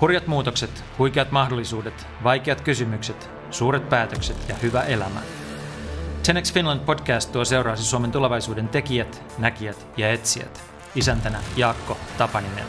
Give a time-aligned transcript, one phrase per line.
[0.00, 5.20] Hurjat muutokset, huikeat mahdollisuudet, vaikeat kysymykset, suuret päätökset ja hyvä elämä.
[6.26, 10.62] Tenex Finland podcast tuo seuraasi Suomen tulevaisuuden tekijät, näkijät ja etsijät.
[10.94, 12.64] Isäntänä Jaakko Tapaninen.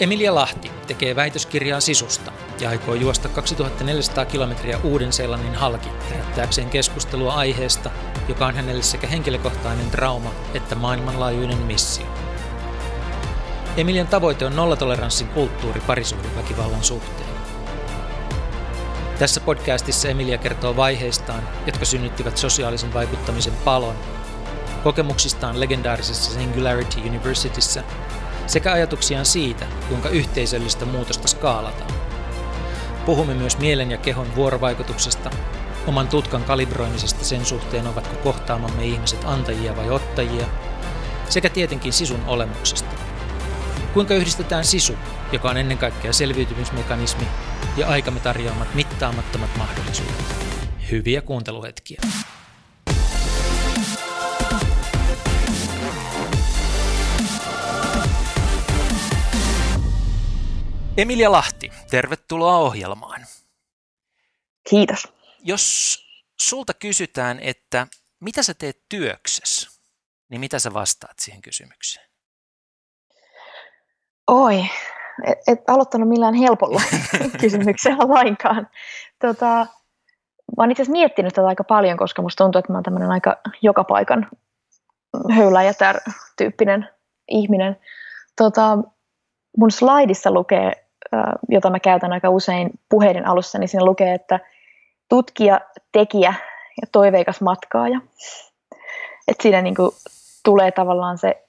[0.00, 7.90] Emilia Lahti tekee väitöskirjaa sisusta ja aikoo juosta 2400 kilometriä Uuden-Seelannin halki herättääkseen keskustelua aiheesta,
[8.28, 12.06] joka on hänelle sekä henkilökohtainen trauma että maailmanlaajuinen missio.
[13.76, 17.30] Emilian tavoite on nollatoleranssin kulttuuri parisuhdeväkivallan suhteen.
[19.18, 23.96] Tässä podcastissa Emilia kertoo vaiheistaan, jotka synnyttivät sosiaalisen vaikuttamisen palon,
[24.84, 27.84] kokemuksistaan legendaarisessa Singularity Universityssä
[28.46, 31.90] sekä ajatuksiaan siitä, kuinka yhteisöllistä muutosta skaalataan.
[33.06, 35.30] Puhumme myös mielen ja kehon vuorovaikutuksesta,
[35.86, 40.46] oman tutkan kalibroimisesta sen suhteen, ovatko kohtaamamme ihmiset antajia vai ottajia,
[41.28, 42.90] sekä tietenkin sisun olemuksesta.
[43.94, 44.94] Kuinka yhdistetään sisu,
[45.32, 47.26] joka on ennen kaikkea selviytymismekanismi,
[47.76, 50.34] ja aikamme tarjoamat mittaamattomat mahdollisuudet.
[50.90, 52.00] Hyviä kuunteluhetkiä.
[60.96, 63.26] Emilia Lahti, tervetuloa ohjelmaan.
[64.70, 65.19] Kiitos.
[65.42, 65.98] Jos
[66.40, 67.86] sulta kysytään, että
[68.20, 69.80] mitä sä teet työksessä,
[70.28, 72.10] niin mitä sä vastaat siihen kysymykseen?
[74.26, 74.64] Oi,
[75.26, 76.80] et, et aloittanut millään helpolla
[77.40, 78.68] kysymyksellä lainkaan.
[79.18, 79.66] Tota,
[80.56, 83.10] mä oon itse asiassa miettinyt tätä aika paljon, koska musta tuntuu, että mä oon tämmöinen
[83.10, 84.28] aika joka paikan
[85.36, 86.00] höyläjätär
[86.36, 86.88] tyyppinen
[87.28, 87.76] ihminen.
[88.36, 88.78] Tota,
[89.56, 90.72] mun slaidissa lukee,
[91.48, 94.40] jota mä käytän aika usein puheiden alussa, niin siinä lukee, että
[95.10, 95.60] tutkija,
[95.92, 96.34] tekijä
[96.80, 98.00] ja toiveikas matkaaja.
[99.28, 99.90] Et siinä niin kuin
[100.44, 101.44] tulee tavallaan se,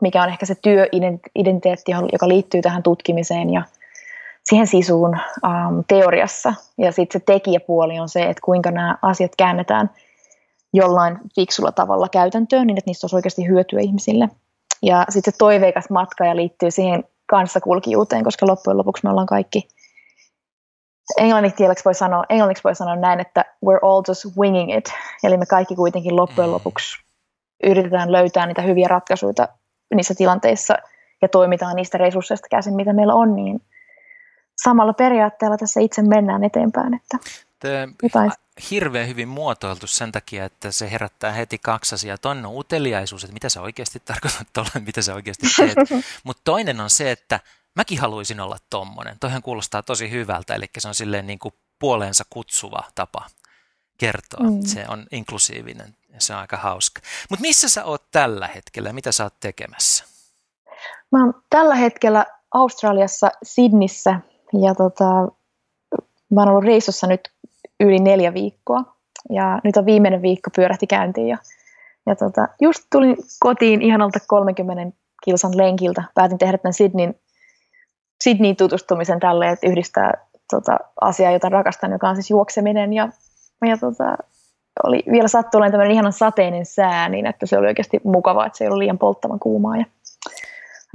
[0.00, 3.62] mikä on ehkä se työidentiteetti, joka liittyy tähän tutkimiseen ja
[4.44, 6.54] siihen sisuun um, teoriassa.
[6.78, 9.90] Ja sitten se tekijäpuoli on se, että kuinka nämä asiat käännetään
[10.72, 14.28] jollain fiksulla tavalla käytäntöön, niin että niistä olisi oikeasti hyötyä ihmisille.
[14.82, 19.68] Ja sitten se toiveikas matkaaja liittyy siihen kanssakulkijuuteen, koska loppujen lopuksi me ollaan kaikki
[21.16, 24.92] englanniksi voi sanoa, englanniksi voi sanoa näin, että we're all just winging it.
[25.24, 26.54] Eli me kaikki kuitenkin loppujen mm.
[26.54, 27.04] lopuksi
[27.64, 29.48] yritetään löytää niitä hyviä ratkaisuja
[29.94, 30.74] niissä tilanteissa
[31.22, 33.60] ja toimitaan niistä resursseista käsin, mitä meillä on, niin
[34.62, 36.94] samalla periaatteella tässä itse mennään eteenpäin.
[36.94, 37.18] Että
[38.02, 38.32] jotain.
[38.70, 42.18] Hirveän hyvin muotoiltu sen takia, että se herättää heti kaksi asiaa.
[42.18, 45.76] Toinen on uteliaisuus, että mitä sä oikeasti tarkoitat tuolla, mitä sä oikeasti teet.
[46.24, 47.40] Mutta toinen on se, että
[47.78, 49.16] mäkin haluaisin olla tommonen.
[49.20, 53.26] Toihan kuulostaa tosi hyvältä, eli se on silleen niin kuin puoleensa kutsuva tapa
[53.98, 54.50] kertoa.
[54.50, 54.62] Mm.
[54.62, 57.00] Se on inklusiivinen ja se on aika hauska.
[57.30, 58.92] Mutta missä sä oot tällä hetkellä?
[58.92, 60.04] Mitä sä oot tekemässä?
[61.12, 64.20] Mä oon tällä hetkellä Australiassa Sydnissä
[64.62, 65.04] ja tota,
[66.34, 67.20] mä oon ollut reissussa nyt
[67.80, 68.96] yli neljä viikkoa
[69.30, 71.38] ja nyt on viimeinen viikko pyörähti käyntiin ja,
[72.06, 76.04] ja tota, just tulin kotiin ihanalta 30 kilsan lenkiltä.
[76.14, 77.14] Päätin tehdä tämän Sydneyn
[78.24, 82.92] Sydneyin tutustumisen tälle, että yhdistää tota, asiaa, jota rakastan, joka on siis juokseminen.
[82.92, 83.08] Ja,
[83.66, 84.16] ja tota,
[84.84, 88.58] oli vielä sattuu olemaan tämmöinen ihanan sateinen sää, niin että se oli oikeasti mukavaa, että
[88.58, 89.76] se ei ollut liian polttavan kuumaa.
[89.76, 89.84] Ja,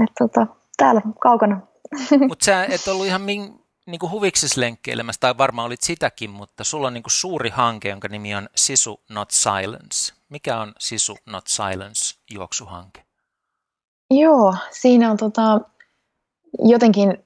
[0.04, 0.48] et, tota,
[0.78, 1.60] täällä kaukana.
[2.30, 6.88] Mutta sä et ollut ihan min, niinku huviksis lenkkeilemässä, tai varmaan olit sitäkin, mutta sulla
[6.88, 10.14] on niinku suuri hanke, jonka nimi on Sisu Not Silence.
[10.30, 13.04] Mikä on Sisu Not Silence juoksuhanke?
[14.12, 15.62] Joo, siinä on tota,
[16.60, 17.26] jotenkin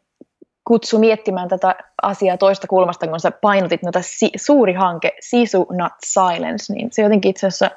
[0.67, 5.93] kutsu miettimään tätä asiaa toista kulmasta, kun sä painotit noita si- suuri hanke, Sisu Not
[6.05, 7.71] Silence, niin se jotenkin itse asiassa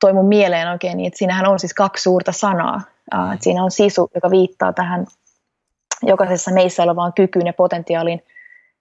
[0.00, 2.80] toi mun mieleen oikein niin, että siinähän on siis kaksi suurta sanaa.
[3.14, 5.06] Uh, että siinä on sisu, joka viittaa tähän
[6.02, 8.22] jokaisessa meissä olevaan kykyyn ja potentiaaliin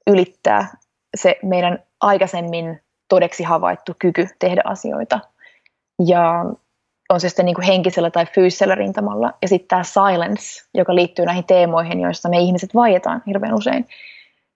[0.08, 0.68] ylittää
[1.16, 5.20] se meidän aikaisemmin todeksi havaittu kyky tehdä asioita.
[6.08, 6.46] Ja
[7.12, 9.34] on se sitten niin kuin henkisellä tai fyysisellä rintamalla.
[9.42, 13.88] Ja sitten tämä silence, joka liittyy näihin teemoihin, joista me ihmiset vaietaan hirveän usein.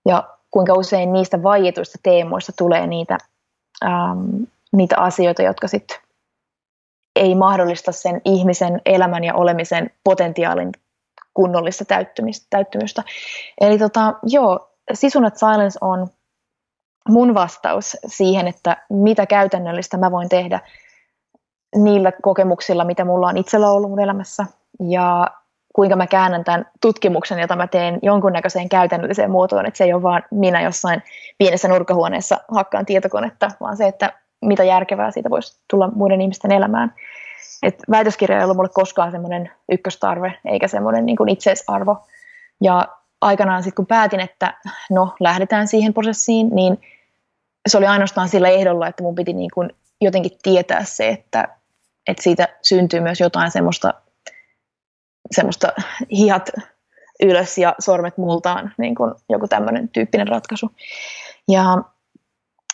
[0.05, 3.17] Ja kuinka usein niistä vaietuista teemoista tulee niitä,
[3.85, 5.97] ähm, niitä asioita, jotka sitten
[7.15, 10.71] ei mahdollista sen ihmisen elämän ja olemisen potentiaalin
[11.33, 12.47] kunnollista täyttymistä.
[12.49, 13.03] täyttymystä.
[13.61, 16.07] Eli tota, joo, Sisunat Silence on
[17.09, 20.59] mun vastaus siihen, että mitä käytännöllistä mä voin tehdä–
[21.75, 24.45] niillä kokemuksilla, mitä mulla on itsellä ollut mun elämässä
[24.89, 25.31] ja
[25.75, 30.03] kuinka mä käännän tämän tutkimuksen, jota mä teen jonkunnäköiseen käytännölliseen muotoon, että se ei ole
[30.03, 31.03] vaan minä jossain
[31.37, 36.93] pienessä nurkkahuoneessa hakkaan tietokonetta, vaan se, että mitä järkevää siitä voisi tulla muiden ihmisten elämään.
[37.63, 41.97] Et väitöskirja ei ollut mulle koskaan semmoinen ykköstarve, eikä semmoinen niin itseisarvo.
[42.61, 42.87] Ja
[43.21, 44.53] aikanaan sitten kun päätin, että
[44.89, 46.81] no lähdetään siihen prosessiin, niin
[47.67, 49.69] se oli ainoastaan sillä ehdolla, että mun piti niin kuin
[50.01, 51.47] jotenkin tietää se, että,
[52.07, 53.93] että siitä syntyy myös jotain semmoista,
[55.31, 55.73] semmoista
[56.11, 56.49] hihat
[57.23, 60.71] ylös ja sormet multaan, niin kuin joku tämmöinen tyyppinen ratkaisu.
[61.47, 61.83] Ja,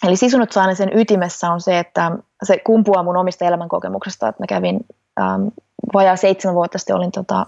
[0.04, 2.12] eli sisunut sen ytimessä on se, että
[2.44, 4.80] se kumpuaa mun omista elämänkokemuksesta, että mä kävin
[5.20, 5.48] ähm,
[5.94, 7.46] vajaa seitsemän vuotta sitten olin tota,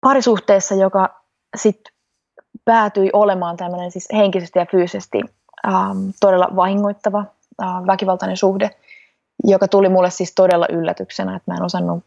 [0.00, 1.22] parisuhteessa, joka
[1.56, 1.92] sitten
[2.64, 5.20] päätyi olemaan tämmöinen siis henkisesti ja fyysisesti
[5.68, 7.24] ähm, todella vahingoittava
[7.86, 8.70] väkivaltainen suhde,
[9.44, 12.04] joka tuli mulle siis todella yllätyksenä, että mä en osannut,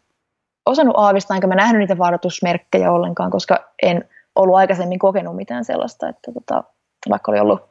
[0.66, 6.10] osannut aavistaa, enkä mä nähnyt niitä varoitusmerkkejä ollenkaan, koska en ollut aikaisemmin kokenut mitään sellaista,
[6.10, 6.64] että tota,
[7.10, 7.62] vaikka oli ollut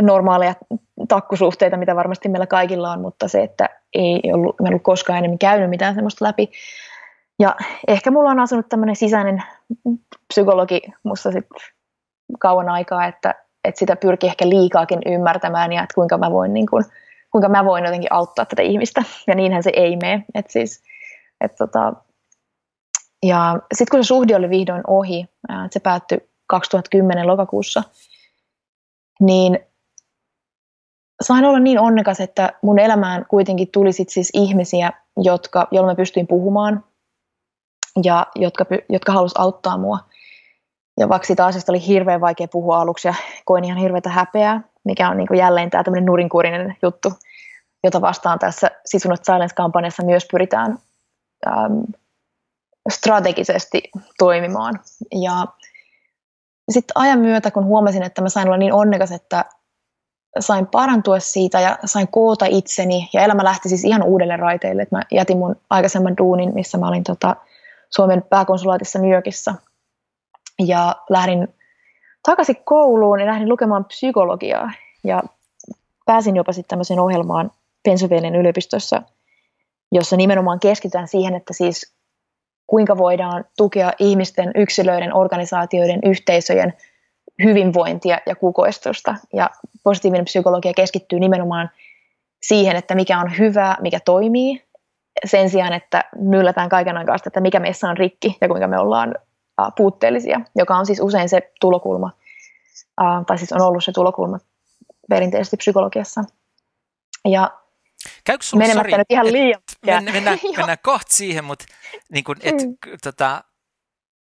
[0.00, 0.54] normaaleja
[1.08, 5.38] takkusuhteita, mitä varmasti meillä kaikilla on, mutta se, että ei ollut, me ollut koskaan enemmän
[5.38, 6.50] käynyt mitään sellaista läpi.
[7.38, 7.56] Ja
[7.88, 9.42] ehkä mulla on asunut tämmöinen sisäinen
[10.28, 11.46] psykologi musta sit
[12.38, 13.34] kauan aikaa, että,
[13.64, 16.84] että sitä pyrkii ehkä liikaakin ymmärtämään ja että kuinka mä voin, niin kuin,
[17.30, 19.04] kuinka mä voin jotenkin auttaa tätä ihmistä.
[19.26, 20.24] Ja niinhän se ei mene.
[20.34, 20.82] Et siis,
[21.40, 21.92] et tota,
[23.26, 25.26] ja sitten kun se suhde oli vihdoin ohi,
[25.70, 27.82] se päättyi 2010 lokakuussa,
[29.20, 29.58] niin
[31.22, 35.94] sain olla niin onnekas, että mun elämään kuitenkin tuli sit siis ihmisiä, jotka, joilla mä
[35.94, 36.84] pystyin puhumaan
[38.04, 39.98] ja jotka, jotka halusivat auttaa mua.
[41.02, 43.14] Ja vaikka siitä asiasta oli hirveän vaikea puhua aluksi ja
[43.44, 47.12] koin ihan hirveätä häpeää, mikä on niin kuin jälleen tämä tämmöinen nurinkurinen juttu,
[47.84, 50.78] jota vastaan tässä Sisunut Silence-kampanjassa myös pyritään
[51.46, 51.82] äm,
[52.90, 53.82] strategisesti
[54.18, 54.80] toimimaan.
[55.22, 55.46] Ja
[56.70, 59.44] sitten ajan myötä, kun huomasin, että mä sain olla niin onnekas, että
[60.40, 64.82] sain parantua siitä ja sain koota itseni ja elämä lähti siis ihan uudelle raiteille.
[64.82, 67.36] Että mä jätin mun aikaisemman duunin, missä mä olin tota,
[67.90, 69.54] Suomen pääkonsulaatissa New Yorkissa
[70.66, 71.48] ja lähdin
[72.22, 74.72] takaisin kouluun ja lähdin lukemaan psykologiaa
[75.04, 75.22] ja
[76.06, 77.50] pääsin jopa sitten tämmöiseen ohjelmaan
[77.82, 79.02] Pennsylvanian yliopistossa,
[79.92, 81.94] jossa nimenomaan keskitytään siihen, että siis
[82.66, 86.72] kuinka voidaan tukea ihmisten, yksilöiden, organisaatioiden, yhteisöjen
[87.44, 89.14] hyvinvointia ja kukoistusta.
[89.32, 89.50] Ja
[89.84, 91.70] positiivinen psykologia keskittyy nimenomaan
[92.42, 94.62] siihen, että mikä on hyvää, mikä toimii,
[95.24, 98.78] sen sijaan, että myllätään kaiken aikaa sitä, että mikä meissä on rikki ja kuinka me
[98.78, 99.14] ollaan
[99.76, 102.10] puutteellisia, joka on siis usein se tulokulma,
[103.26, 104.38] tai siis on ollut se tulokulma
[105.08, 106.24] perinteisesti psykologiassa.
[107.28, 107.50] Ja
[108.24, 109.60] Käykö sulla, menemättä sorry, nyt ihan liian.
[109.86, 111.64] Et, mennään, mennään kohta siihen, mutta
[112.12, 112.76] niin kun, et, mm.
[113.02, 113.44] tota,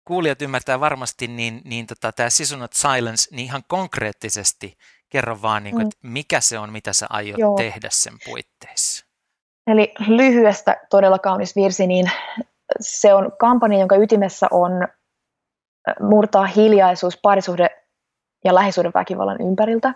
[0.06, 4.77] kuulijat ymmärtää varmasti, niin, niin tota, tämä Season of Silence, niin ihan konkreettisesti
[5.10, 5.88] kerro vaan, niin kun, mm.
[5.88, 7.56] että mikä se on, mitä sä aiot Joo.
[7.56, 9.06] tehdä sen puitteissa.
[9.68, 12.12] Eli lyhyestä todella kaunis virsi, niin
[12.80, 14.71] se on kampanja, jonka ytimessä on
[16.00, 17.84] murtaa hiljaisuus parisuhde-
[18.46, 19.94] ja lähisuhdeväkivallan ympäriltä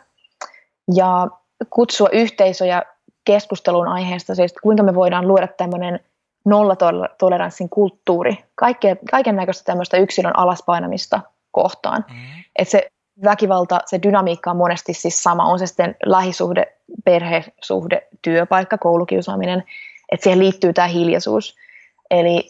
[0.96, 1.28] ja
[1.70, 2.82] kutsua yhteisöjä
[3.26, 6.00] keskustelun aiheesta, siis kuinka me voidaan luoda tämmöinen
[6.46, 8.46] nollatoleranssin kulttuuri,
[9.12, 11.22] kaiken näköistä tämmöistä yksilön alaspainamista
[11.52, 12.06] kohtaan.
[12.08, 12.44] Mm-hmm.
[12.56, 12.92] Että se
[13.24, 16.76] väkivalta, se dynamiikka on monesti siis sama, on se sitten lähisuhde,
[17.06, 19.64] perhesuhde, työpaikka, koulukiusaaminen,
[20.12, 21.56] että siihen liittyy tämä hiljaisuus.
[22.12, 22.50] Eli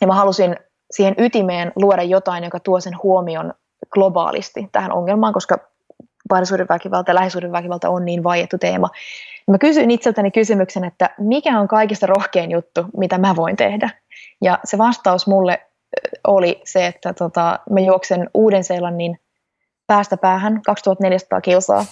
[0.00, 0.56] ja mä halusin
[0.90, 3.54] siihen ytimeen luoda jotain, joka tuo sen huomion
[3.90, 5.58] globaalisti tähän ongelmaan, koska
[6.28, 8.88] parisuudenväkivalta ja lähisuudenväkivalta on niin vaiettu teema.
[9.48, 13.90] Mä kysyin itseltäni kysymyksen, että mikä on kaikista rohkein juttu, mitä mä voin tehdä?
[14.42, 15.66] Ja se vastaus mulle
[16.26, 19.20] oli se, että tota, mä juoksen Uuden-Seelannin
[19.86, 21.84] päästä päähän 2400 kilsaa.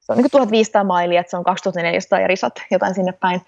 [0.00, 3.40] Se on niin 1500 mailia, että se on 2400 ja risat, jotain sinne päin.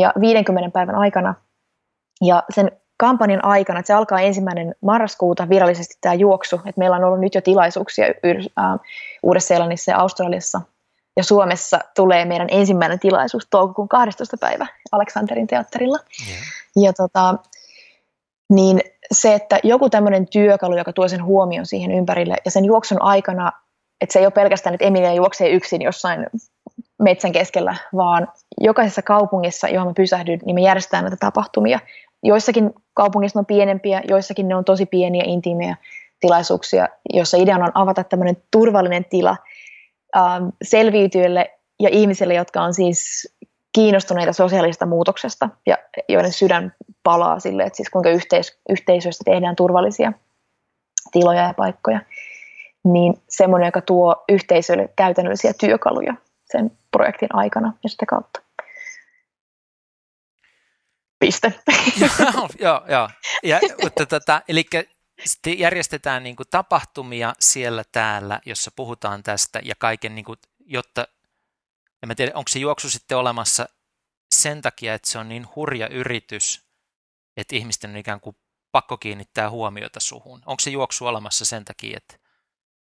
[0.00, 1.34] Ja 50 päivän aikana.
[2.20, 7.04] Ja sen kampanjan aikana, että se alkaa ensimmäinen marraskuuta virallisesti tämä juoksu, että meillä on
[7.04, 8.06] ollut nyt jo tilaisuuksia
[9.22, 10.60] Uudessa-Seelannissa ja Australiassa,
[11.16, 14.36] ja Suomessa tulee meidän ensimmäinen tilaisuus toukokuun 12.
[14.36, 15.98] päivä Aleksanterin teatterilla.
[16.28, 16.42] Yeah.
[16.76, 17.34] Ja tota,
[18.50, 18.80] niin
[19.12, 23.52] se, että joku tämmöinen työkalu, joka tuo sen huomion siihen ympärille, ja sen juoksun aikana,
[24.00, 26.26] että se ei ole pelkästään, että Emilia juoksee yksin jossain
[27.02, 28.28] metsän keskellä, vaan
[28.60, 31.80] jokaisessa kaupungissa, johon mä pysähdyn, niin me järjestetään näitä tapahtumia.
[32.22, 35.76] Joissakin kaupungissa ne on pienempiä, joissakin ne on tosi pieniä, intiimejä
[36.20, 39.36] tilaisuuksia, joissa ideana on avata tämmöinen turvallinen tila
[40.16, 43.28] ähm, selviytyjille ja ihmisille, jotka on siis
[43.74, 46.72] kiinnostuneita sosiaalisesta muutoksesta ja joiden sydän
[47.02, 50.12] palaa sille, että siis kuinka yhteis- yhteisöistä tehdään turvallisia
[51.12, 52.00] tiloja ja paikkoja,
[52.84, 56.14] niin semmoinen, joka tuo yhteisöille käytännöllisiä työkaluja
[56.52, 58.47] sen projektin aikana ja sitä kautta.
[61.18, 61.54] Piste.
[62.60, 63.08] joo, joo.
[63.42, 64.64] Ja, mutta tota, eli
[65.24, 71.08] sitten järjestetään niin kuin tapahtumia siellä täällä, jossa puhutaan tästä ja kaiken, niin kuin, jotta,
[72.02, 73.68] en mä tiedä, onko se juoksu sitten olemassa
[74.34, 76.68] sen takia, että se on niin hurja yritys,
[77.36, 78.36] että ihmisten on ikään kuin
[78.72, 80.42] pakko kiinnittää huomiota suhun.
[80.46, 82.14] Onko se juoksu olemassa sen takia, että,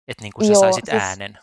[0.09, 1.39] että niin kuin sä Joo, saisit siis äänen?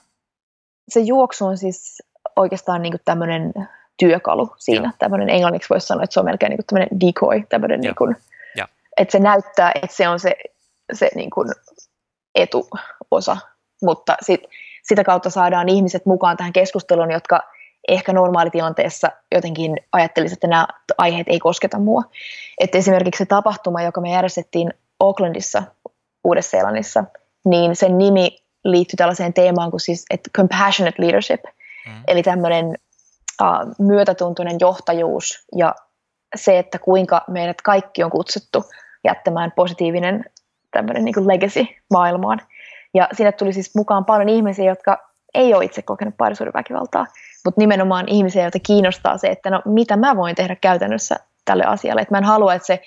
[0.90, 2.02] Se juoksu on siis
[2.36, 3.54] oikeastaan niin kuin tämmöinen
[4.02, 4.86] työkalu siinä.
[4.86, 4.92] Joo.
[5.00, 8.16] Tämmöinen englanniksi voisi sanoa, että se on melkein niin kuin tämmöinen decoy, tämmöinen niin kuin,
[8.98, 10.36] että se näyttää, että se on se
[10.94, 11.50] se niin kuin
[12.36, 13.38] etuosa,
[13.82, 14.42] mutta sit,
[14.84, 17.40] sitä kautta saadaan ihmiset mukaan tähän keskusteluun, jotka
[17.88, 20.68] ehkä normaalitilanteessa jotenkin ajattelisivat, että nämä
[20.98, 22.04] aiheet ei kosketa mua.
[22.60, 25.64] Että esimerkiksi se tapahtuma, joka me järjestettiin Aucklandissa,
[26.24, 27.04] Uudessa-Seelannissa,
[27.46, 31.44] niin sen nimi liittyy tällaiseen teemaan kuin siis, että compassionate leadership,
[31.88, 32.04] mm.
[32.08, 32.76] eli tämmöinen
[33.42, 35.76] uh, myötätuntoinen johtajuus ja
[36.36, 38.64] se, että kuinka meidät kaikki on kutsuttu
[39.04, 40.26] jättämään positiivinen
[40.72, 42.42] tämmöinen niin legacy maailmaan.
[42.94, 44.98] Ja sinne tuli siis mukaan paljon ihmisiä, jotka
[45.34, 47.06] ei ole itse kokenut parisuuden väkivaltaa,
[47.46, 52.02] mutta nimenomaan ihmisiä, joita kiinnostaa se, että no mitä mä voin tehdä käytännössä tälle asialle.
[52.02, 52.82] Että mä en halua, että se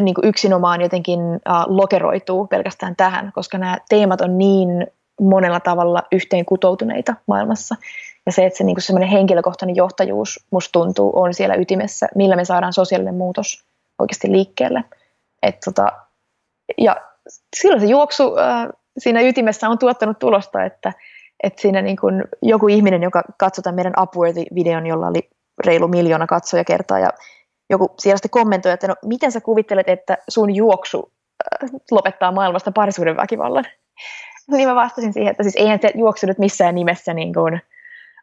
[0.00, 4.86] niin kuin yksinomaan jotenkin uh, lokeroituu pelkästään tähän, koska nämä teemat on niin
[5.20, 7.74] monella tavalla yhteen kutoutuneita maailmassa.
[8.26, 12.44] Ja se, että se niin semmoinen henkilökohtainen johtajuus, musta tuntuu, on siellä ytimessä, millä me
[12.44, 13.64] saadaan sosiaalinen muutos
[13.98, 14.84] oikeasti liikkeelle.
[15.42, 15.92] Et tota,
[16.78, 16.96] ja
[17.56, 20.92] silloin se juoksu äh, siinä ytimessä on tuottanut tulosta, että,
[21.42, 25.30] että siinä niin kuin joku ihminen, joka katsotaan meidän Upworthy-videon, jolla oli
[25.64, 27.10] reilu miljoona katsojakertaa ja
[27.70, 31.12] joku siellä sitten kommentoi, että no miten sä kuvittelet, että sun juoksu
[31.64, 33.64] äh, lopettaa maailmasta parisuuden väkivallan?
[34.50, 37.60] Niin mä vastasin siihen, että siis eihän se juoksu nyt missään nimessä niin kuin,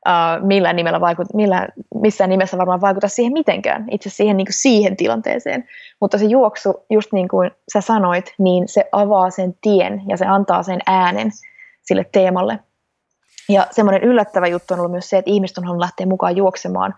[0.08, 1.68] uh, millään nimellä vaikut, millään,
[2.02, 5.68] missään nimessä varmaan vaikuta siihen mitenkään, itse siihen, niin kuin siihen tilanteeseen.
[6.02, 10.26] Mutta se juoksu, just niin kuin sä sanoit, niin se avaa sen tien ja se
[10.26, 11.32] antaa sen äänen
[11.82, 12.60] sille teemalle.
[13.50, 16.96] Ja semmoinen yllättävä juttu on ollut myös se, että ihmiset on halunnut lähteä mukaan juoksemaan,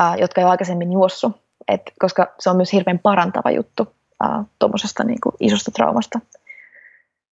[0.00, 1.34] uh, jotka ei ole aikaisemmin juossu,
[1.68, 6.20] Et, koska se on myös hirveän parantava juttu uh, tuommoisesta niin isosta traumasta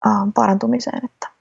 [0.07, 1.05] uh, parantumiseen.
[1.05, 1.34] Että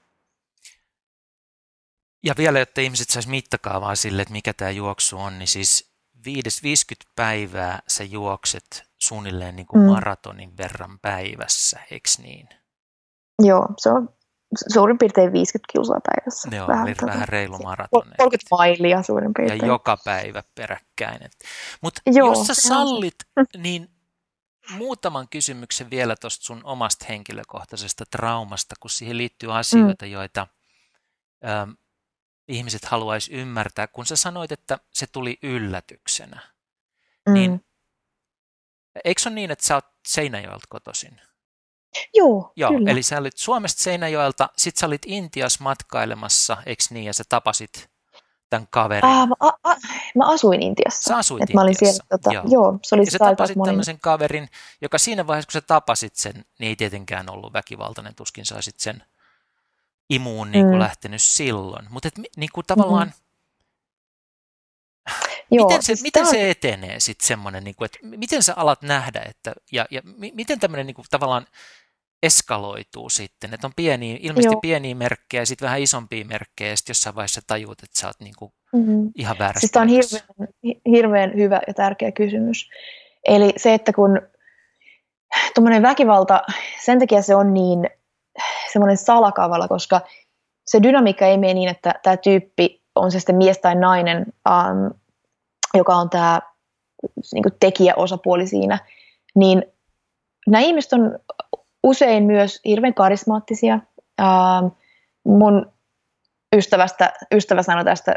[2.24, 7.10] ja vielä, jotta ihmiset saisi mittakaavaa sille, että mikä tämä juoksu on, niin siis 50
[7.16, 9.90] päivää sä juokset suunnilleen niin kuin mm.
[9.90, 12.48] maratonin verran päivässä, eikö niin?
[13.42, 14.08] Joo, se on
[14.72, 16.48] suurin piirtein 50 kilsaa päivässä.
[16.56, 18.02] Joo, vähän, eli tota, vähän reilu maraton.
[18.18, 19.60] 30 mailia suurin piirtein.
[19.60, 21.30] Ja joka päivä peräkkäin.
[21.80, 23.14] Mutta jos sä sallit,
[23.56, 23.90] niin
[24.70, 30.10] muutaman kysymyksen vielä tuosta sun omasta henkilökohtaisesta traumasta, kun siihen liittyy asioita, mm.
[30.10, 30.46] joita
[31.44, 31.70] ähm,
[32.48, 36.40] ihmiset haluaisi ymmärtää, kun sä sanoit, että se tuli yllätyksenä,
[37.26, 37.34] mm.
[37.34, 37.64] niin
[39.04, 41.20] eikö se ole niin, että sä oot Seinäjoelta kotoisin?
[42.14, 42.90] Joo, Joo kyllä.
[42.90, 47.90] eli sä olit Suomesta Seinäjoelta, sit sä olit Intias matkailemassa, eikö niin, ja sä tapasit
[48.50, 49.10] tämän kaverin.
[49.10, 49.76] Äh, mä, a, a,
[50.14, 51.02] mä asuin Intiassa.
[51.02, 51.58] Sä asuit Intiassa.
[51.58, 52.44] Mä olin siellä, tota, joo.
[52.48, 52.78] joo.
[52.82, 53.68] se oli ja sä tapasit monin...
[53.70, 54.48] tämmöisen kaverin,
[54.80, 59.02] joka siinä vaiheessa, kun sä tapasit sen, niin ei tietenkään ollut väkivaltainen, tuskin saisit sen
[60.10, 60.80] imuun niin kuin mm.
[60.80, 61.86] lähtenyt silloin.
[61.90, 63.24] Mutta niin kuin tavallaan, mm-hmm.
[65.50, 68.82] Joo, miten, se, siis miten se etenee sitten semmoinen, niin kuin, että miten sä alat
[68.82, 70.02] nähdä, että, ja, ja
[70.34, 71.46] miten tämmöinen niin kuin, tavallaan
[72.22, 74.60] eskaloituu sitten, että on pieniä, ilmeisesti Joo.
[74.60, 78.20] pieniä merkkejä ja sitten vähän isompia merkkejä ja sitten jossain vaiheessa tajuut, että sä oot
[78.20, 79.10] niin kuin mm-hmm.
[79.14, 80.24] ihan väärässä Siis tämä on hirveän,
[80.86, 82.68] hirveän hyvä ja tärkeä kysymys.
[83.24, 84.22] Eli se, että kun
[85.54, 86.42] tuommoinen väkivalta,
[86.84, 87.90] sen takia se on niin
[88.74, 90.00] semmoinen salakavala, koska
[90.66, 94.90] se dynamiikka ei mene niin, että tämä tyyppi on se sitten mies tai nainen, um,
[95.74, 96.40] joka on tämä
[97.32, 98.78] niin tekijäosapuoli siinä,
[99.34, 99.64] niin
[100.46, 101.18] nämä ihmiset on
[101.82, 103.80] usein myös hirveän karismaattisia.
[104.22, 104.70] Um,
[105.24, 105.72] mun
[106.56, 108.14] ystävästä, ystävä sanoi tästä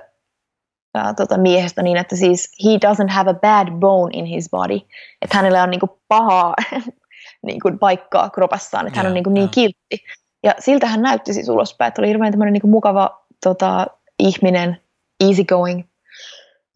[0.97, 4.79] uh, tota miehestä niin, että siis he doesn't have a bad bone in his body,
[5.21, 6.53] että hänellä on niinku pahaa
[7.47, 10.05] niin kuin paikkaa kropassaan, että hän on niin, kuin niin kiltti.
[10.43, 13.87] Ja siltä hän näytti siis ulospäin, että oli hirveän tämmöinen niin mukava tota,
[14.19, 14.81] ihminen,
[15.19, 15.83] easygoing.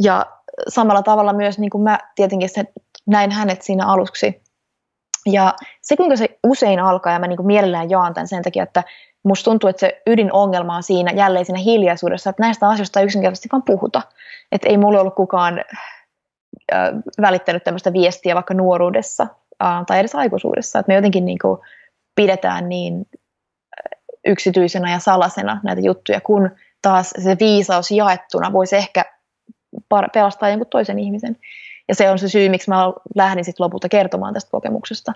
[0.03, 0.25] Ja
[0.67, 2.63] samalla tavalla myös niin kuin mä tietenkin se,
[3.07, 4.41] näin hänet siinä aluksi.
[5.25, 8.63] Ja se, kuinka se usein alkaa, ja mä niin kuin mielellään jaan tämän sen takia,
[8.63, 8.83] että
[9.23, 13.49] musta tuntuu, että se ydinongelma on siinä jälleen siinä hiljaisuudessa, että näistä asioista ei yksinkertaisesti
[13.51, 14.01] vaan puhuta.
[14.51, 15.63] Että ei mulle ollut kukaan
[16.73, 16.89] äh,
[17.21, 19.27] välittänyt tämmöistä viestiä vaikka nuoruudessa
[19.63, 20.79] äh, tai edes aikuisuudessa.
[20.79, 21.57] Että me jotenkin niin kuin
[22.15, 23.05] pidetään niin
[24.25, 26.51] yksityisenä ja salasena näitä juttuja, kun
[26.81, 29.05] taas se viisaus jaettuna voisi ehkä
[30.13, 31.37] pelastaa jonkun toisen ihmisen.
[31.87, 35.13] Ja se on se syy, miksi mä lähdin sitten lopulta kertomaan tästä kokemuksesta.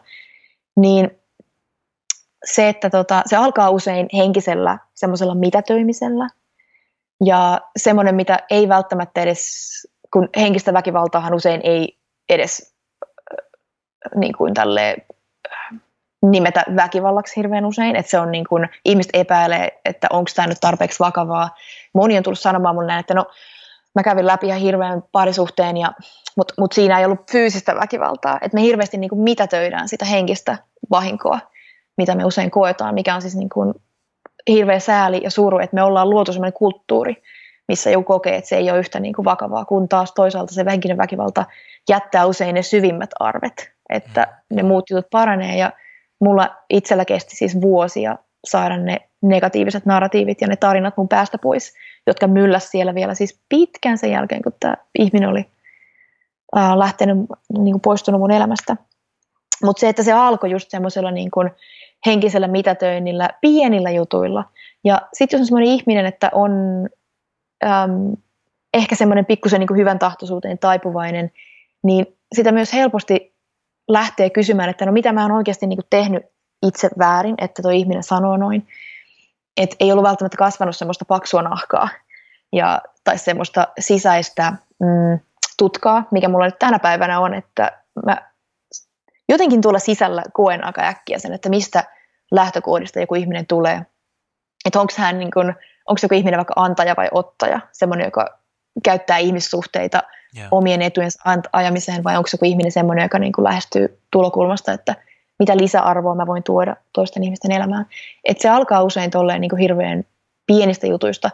[0.75, 1.11] Niin
[2.45, 6.29] se, että tota, se alkaa usein henkisellä semmoisella mitätöimisellä.
[7.25, 9.41] Ja semmoinen, mitä ei välttämättä edes,
[10.13, 11.97] kun henkistä väkivaltaahan usein ei
[12.29, 12.75] edes
[14.15, 14.97] niin kuin tälle
[16.21, 20.57] nimetä väkivallaksi hirveän usein, että se on niin kuin, ihmiset epäilee, että onko tämä nyt
[20.61, 21.55] tarpeeksi vakavaa.
[21.93, 23.25] Moni on tullut sanomaan mulle näin, että no
[23.95, 25.91] mä kävin läpi ihan hirveän parisuhteen, ja,
[26.37, 28.37] mutta mut siinä ei ollut fyysistä väkivaltaa.
[28.41, 30.57] Että me hirveästi niin kuin mitätöidään sitä henkistä
[30.91, 31.39] vahinkoa,
[31.97, 33.73] mitä me usein koetaan, mikä on siis niin kuin
[34.49, 37.23] hirveä sääli ja suru, että me ollaan luotu sellainen kulttuuri,
[37.67, 40.65] missä joku kokee, että se ei ole yhtä niin kuin vakavaa, kun taas toisaalta se
[40.69, 41.45] henkinen väkivalta
[41.89, 45.71] jättää usein ne syvimmät arvet, että ne muut jutut paranee ja
[46.21, 51.73] mulla itsellä kesti siis vuosia saada ne negatiiviset narratiivit ja ne tarinat mun päästä pois,
[52.07, 55.45] jotka mylläs siellä vielä siis pitkään sen jälkeen, kun tämä ihminen oli
[56.55, 57.17] ää, lähtenyt,
[57.57, 58.77] niin kuin poistunut mun elämästä.
[59.63, 61.49] Mutta se, että se alkoi just semmoisella niin kuin
[62.05, 64.43] henkisellä mitätöinnillä, pienillä jutuilla.
[64.83, 66.51] Ja sitten jos on semmoinen ihminen, että on
[67.65, 68.13] äm,
[68.73, 71.31] ehkä semmoinen pikkusen niin hyvän tahtoisuuteen taipuvainen,
[71.83, 73.34] niin sitä myös helposti
[73.87, 76.23] lähtee kysymään, että no mitä mä oon oikeasti niin tehnyt
[76.67, 78.67] itse väärin, että tuo ihminen sanoo noin.
[79.57, 81.89] Et ei ollut välttämättä kasvanut semmoista paksua nahkaa
[82.53, 85.19] ja, tai semmoista sisäistä mm,
[85.57, 88.17] tutkaa, mikä mulla nyt tänä päivänä on, että mä
[89.29, 91.83] jotenkin tuolla sisällä koen aika äkkiä sen, että mistä
[92.31, 93.85] lähtökohdista joku ihminen tulee.
[94.65, 95.53] Että onko hän niin kun,
[95.85, 98.39] onko joku ihminen vaikka antaja vai ottaja, semmoinen, joka
[98.83, 100.03] käyttää ihmissuhteita
[100.37, 100.47] yeah.
[100.51, 101.11] omien etujen
[101.53, 104.95] ajamiseen, vai onko joku ihminen semmoinen, joka niin kuin lähestyy tulokulmasta, että
[105.39, 107.85] mitä lisäarvoa mä voin tuoda toisten ihmisten elämään.
[108.23, 110.03] Että se alkaa usein tolleen niin kuin hirveän
[110.47, 111.29] pienistä jutuista.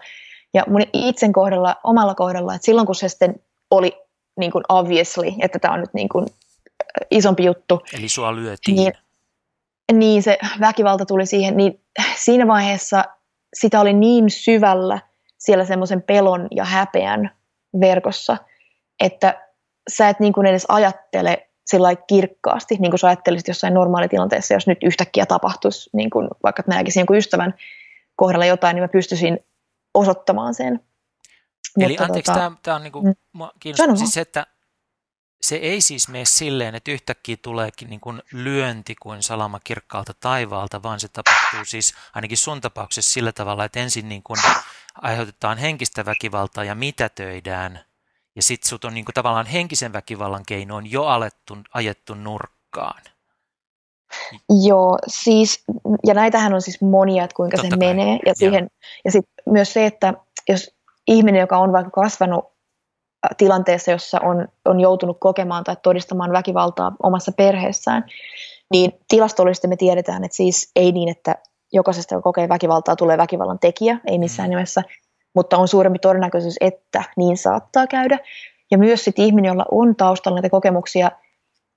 [0.54, 3.36] Ja mun itsen kohdalla, omalla kohdalla, että silloin kun se sitten
[3.72, 3.98] oli
[4.40, 6.28] niin kuin obviously, että tämä on nyt niin kuin
[7.12, 7.82] isompi juttu.
[7.94, 8.76] Eli sua lyötiin.
[8.76, 8.94] Niin,
[9.94, 11.80] niin se väkivalta tuli siihen, niin
[12.16, 13.06] siinä vaiheessa
[13.54, 15.00] sitä oli niin syvällä
[15.42, 17.32] siellä semmoisen pelon ja häpeän
[17.80, 18.38] verkossa,
[19.00, 19.48] että
[19.90, 24.68] sä et niin kuin edes ajattele sillä kirkkaasti, niin kuin sä ajattelisit jossain normaalitilanteessa, jos
[24.68, 27.54] nyt yhtäkkiä tapahtuisi, niin kuin vaikka mä näkisin jonkun ystävän
[28.16, 29.40] kohdalla jotain, niin mä pystyisin
[29.94, 30.80] osoittamaan sen.
[31.78, 33.46] Eli Mutta anteeksi, tota, tämä on niin kuin, mm.
[33.60, 34.48] kiinnostaa siis se, että
[35.46, 40.84] se ei siis mene silleen, että yhtäkkiä tuleekin niin kuin lyönti kuin salama kirkkaalta taivaalta,
[40.84, 44.40] vaan se tapahtuu siis ainakin sun tapauksessa sillä tavalla, että ensin niin kuin
[45.02, 47.80] aiheutetaan henkistä väkivaltaa ja mitätöidään,
[48.36, 53.02] ja sitten sut on niin kuin tavallaan henkisen väkivallan keinoin jo alettu, ajettu nurkkaan.
[54.68, 55.64] Joo, siis,
[56.08, 57.94] ja näitähän on siis monia, että kuinka Totta se kai.
[57.94, 58.20] menee.
[58.26, 58.70] Ja, siihen,
[59.06, 60.14] ja sitten myös se, että
[60.50, 60.76] jos
[61.08, 62.51] ihminen, joka on vaikka kasvanut
[63.38, 68.06] tilanteessa, jossa on, on joutunut kokemaan tai todistamaan väkivaltaa omassa perheessään,
[68.72, 71.36] niin tilastollisesti me tiedetään, että siis ei niin, että
[71.74, 74.50] jokaisesta, joka kokee väkivaltaa, tulee väkivallan tekijä, ei missään mm.
[74.50, 74.84] nimessä,
[75.36, 78.20] mutta on suurempi todennäköisyys, että niin saattaa käydä.
[78.72, 81.12] Ja myös sitten ihminen, jolla on taustalla näitä kokemuksia,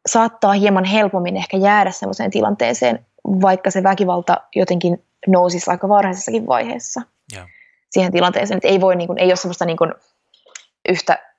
[0.09, 7.03] saattaa hieman helpommin ehkä jäädä sellaiseen tilanteeseen, vaikka se väkivalta jotenkin nousisi aika varhaisessakin vaiheessa
[7.35, 7.49] yeah.
[7.91, 8.57] siihen tilanteeseen.
[8.57, 9.93] Että ei, voi, niin kuin, ei ole sellaista niin kuin,
[10.89, 11.34] yhtä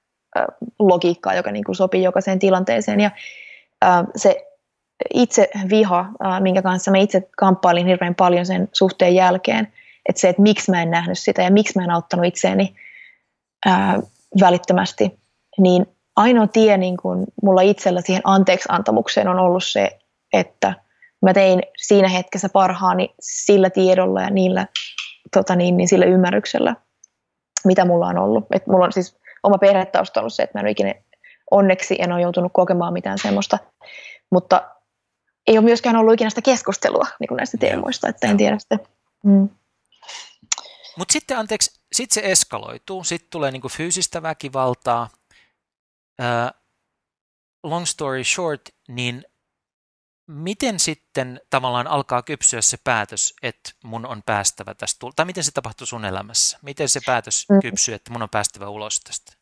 [0.79, 2.99] logiikkaa, joka niin kuin sopii jokaiseen tilanteeseen.
[2.99, 3.11] Ja
[4.15, 4.45] se
[5.13, 6.05] itse viha,
[6.39, 9.73] minkä kanssa mä itse kamppailin hirveän paljon sen suhteen jälkeen,
[10.09, 12.75] että se, että miksi mä en nähnyt sitä ja miksi mä en auttanut itseäni
[14.39, 15.19] välittömästi,
[15.57, 19.99] niin ainoa tie niin kun mulla itsellä siihen anteeksi antamukseen on ollut se,
[20.33, 20.73] että
[21.21, 24.67] mä tein siinä hetkessä parhaani sillä tiedolla ja niillä,
[25.33, 26.75] tota niin, niin sillä ymmärryksellä,
[27.65, 28.45] mitä mulla on ollut.
[28.51, 30.93] Et mulla on siis oma perhetausta ollut se, että mä en ole ikinä
[31.51, 33.58] onneksi en ole joutunut kokemaan mitään semmoista,
[34.31, 34.71] mutta
[35.47, 38.79] ei ole myöskään ollut ikinä sitä keskustelua niin kuin näistä teemoista, että en tiedä sitä.
[39.23, 39.49] Mm.
[40.97, 45.10] Mutta sitten anteeksi, sitten se eskaloituu, sitten tulee niinku fyysistä väkivaltaa.
[46.21, 46.62] Uh,
[47.63, 49.25] long story short, niin
[50.27, 55.51] miten sitten tavallaan alkaa kypsyä se päätös, että mun on päästävä tästä, tai miten se
[55.51, 56.59] tapahtuu sun elämässä?
[56.61, 57.59] Miten se päätös mm.
[57.59, 59.33] kypsyy, että mun on päästävä ulos tästä?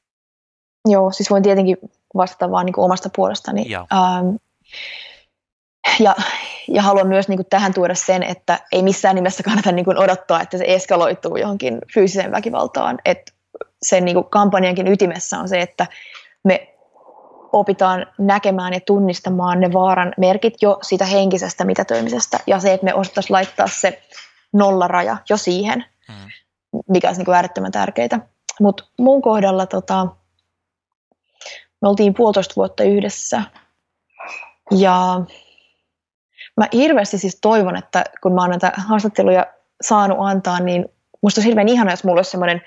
[0.89, 1.77] Joo, siis voin tietenkin
[2.15, 3.75] vastata vaan niin kuin omasta puolestani.
[3.75, 4.35] Ähm,
[5.99, 6.15] ja,
[6.67, 9.97] ja haluan myös niin kuin tähän tuoda sen, että ei missään nimessä kannata niin kuin
[9.97, 12.99] odottaa, että se eskaloituu johonkin fyysiseen väkivaltaan.
[13.05, 13.31] Että
[13.81, 15.87] sen niin kuin kampanjankin ytimessä on se, että
[16.43, 16.72] me
[17.53, 22.93] opitaan näkemään ja tunnistamaan ne vaaran merkit jo siitä henkisestä mitätöimisestä ja se, että me
[22.93, 24.01] osattaisiin laittaa se
[24.53, 25.85] nollaraja jo siihen.
[26.09, 26.15] Mm.
[26.89, 28.19] mikä olisi niin kuin äärettömän tärkeitä.
[28.59, 30.07] Mutta mun kohdalla tota,
[31.81, 33.41] me oltiin puolitoista vuotta yhdessä
[34.71, 35.21] ja
[36.57, 39.45] mä hirveästi siis toivon, että kun mä oon näitä haastatteluja
[39.81, 40.85] saanut antaa, niin
[41.21, 42.61] musta olisi hirveän ihana, jos mulla olisi semmoinen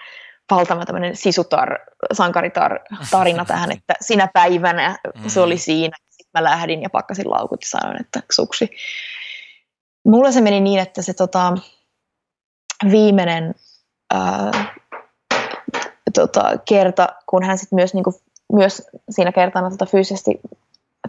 [0.50, 1.78] valtava tämmöinen sisutar,
[2.12, 2.80] sankaritar
[3.11, 5.59] tarina tähän, että sinä päivänä se oli mm.
[5.59, 5.96] siinä.
[6.11, 8.70] Sitten mä lähdin ja pakkasin laukut ja sanoin, että suksi.
[10.04, 11.52] Mulla se meni niin, että se tota,
[12.90, 13.54] viimeinen
[14.14, 14.50] ää,
[16.14, 18.14] tota, kerta, kun hän sitten myös, niinku,
[18.52, 20.40] myös siinä kertana tota, fyysisesti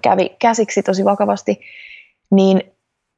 [0.01, 1.61] kävi käsiksi tosi vakavasti,
[2.31, 2.61] niin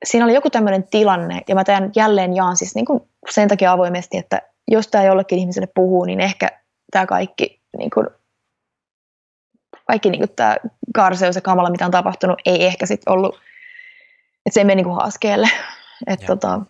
[0.06, 3.72] siinä oli joku tämmöinen tilanne, ja mä tämän jälleen jaan siis niin kuin sen takia
[3.72, 6.50] avoimesti, että jos tämä jollekin ihmiselle puhuu, niin ehkä
[6.92, 8.08] tämä kaikki, niin kuin,
[9.88, 10.56] kaikki niin kuin tämä
[10.96, 13.36] karseus ja kamala, mitä on tapahtunut, ei ehkä sitten ollut,
[14.46, 15.50] että se ei mene niin kuin haaskeelle.
[16.08, 16.62] Et tota,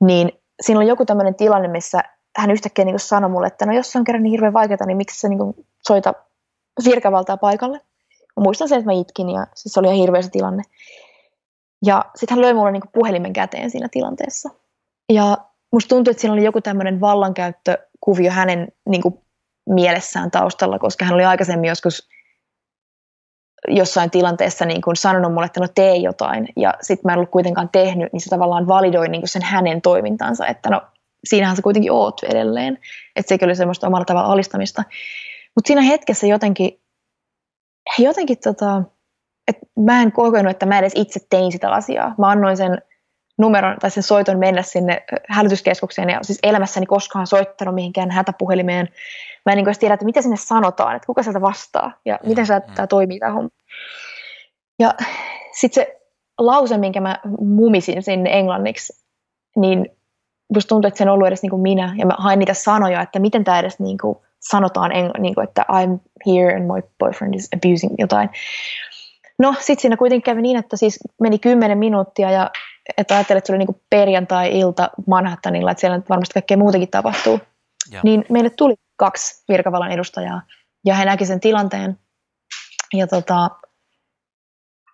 [0.00, 2.00] niin siinä oli joku tämmöinen tilanne, missä
[2.36, 4.96] hän yhtäkkiä niin sanoi mulle, että no jos se on kerran niin hirveän vaikeaa, niin
[4.96, 6.14] miksi sä niin soita
[6.84, 7.80] virkavaltaa paikalle.
[8.36, 10.62] Mä muistan sen, että mä itkin ja siis se oli ihan hirveä se tilanne.
[11.86, 14.50] Ja sitten hän löi mulle niin puhelimen käteen siinä tilanteessa.
[15.12, 15.38] Ja
[15.72, 19.14] musta tuntui, että siinä oli joku tämmöinen vallankäyttökuvio hänen niin kuin,
[19.68, 22.08] mielessään taustalla, koska hän oli aikaisemmin joskus
[23.68, 27.30] jossain tilanteessa niin kuin sanonut mulle, että no tee jotain, ja sitten mä en ollut
[27.30, 30.82] kuitenkaan tehnyt, niin se tavallaan validoi niin kuin sen hänen toimintansa, että no
[31.24, 32.78] siinähän sä kuitenkin oot edelleen,
[33.16, 34.82] että sekin oli semmoista omalla tavalla alistamista.
[35.54, 36.80] Mutta siinä hetkessä jotenkin,
[37.98, 38.82] jotenkin tota,
[39.48, 42.14] että mä en kokenut, että mä edes itse tein sitä asiaa.
[42.18, 42.82] Mä annoin sen
[43.38, 48.88] numeron tai sen soiton mennä sinne hälytyskeskukseen ja siis elämässäni koskaan soittanut mihinkään hätäpuhelimeen.
[49.46, 52.46] Mä en niin edes tiedä, että mitä sinne sanotaan, että kuka sieltä vastaa ja miten
[52.46, 53.50] se, tämä toimii tämä homma.
[54.78, 54.94] Ja
[55.52, 56.00] sitten se
[56.38, 58.92] lause, minkä mä mumisin sinne englanniksi,
[59.56, 59.86] niin
[60.54, 61.94] musta tuntuu, että se en ollut edes niin kuin minä.
[61.98, 65.64] Ja mä hain niitä sanoja, että miten tämä edes niin kuin sanotaan, niin kuin, että
[65.72, 68.30] I'm here and my boyfriend is abusing jotain.
[69.38, 72.50] No sitten siinä kuitenkin kävi niin, että siis meni kymmenen minuuttia ja
[72.96, 77.40] että ajattelin, että se oli niin perjantai-ilta Manhattanilla, että siellä varmasti kaikkea muutenkin tapahtuu.
[77.90, 78.00] Ja.
[78.04, 80.42] Niin meille tuli kaksi virkavallan edustajaa
[80.86, 81.98] ja he näki sen tilanteen
[82.92, 83.50] ja, tota,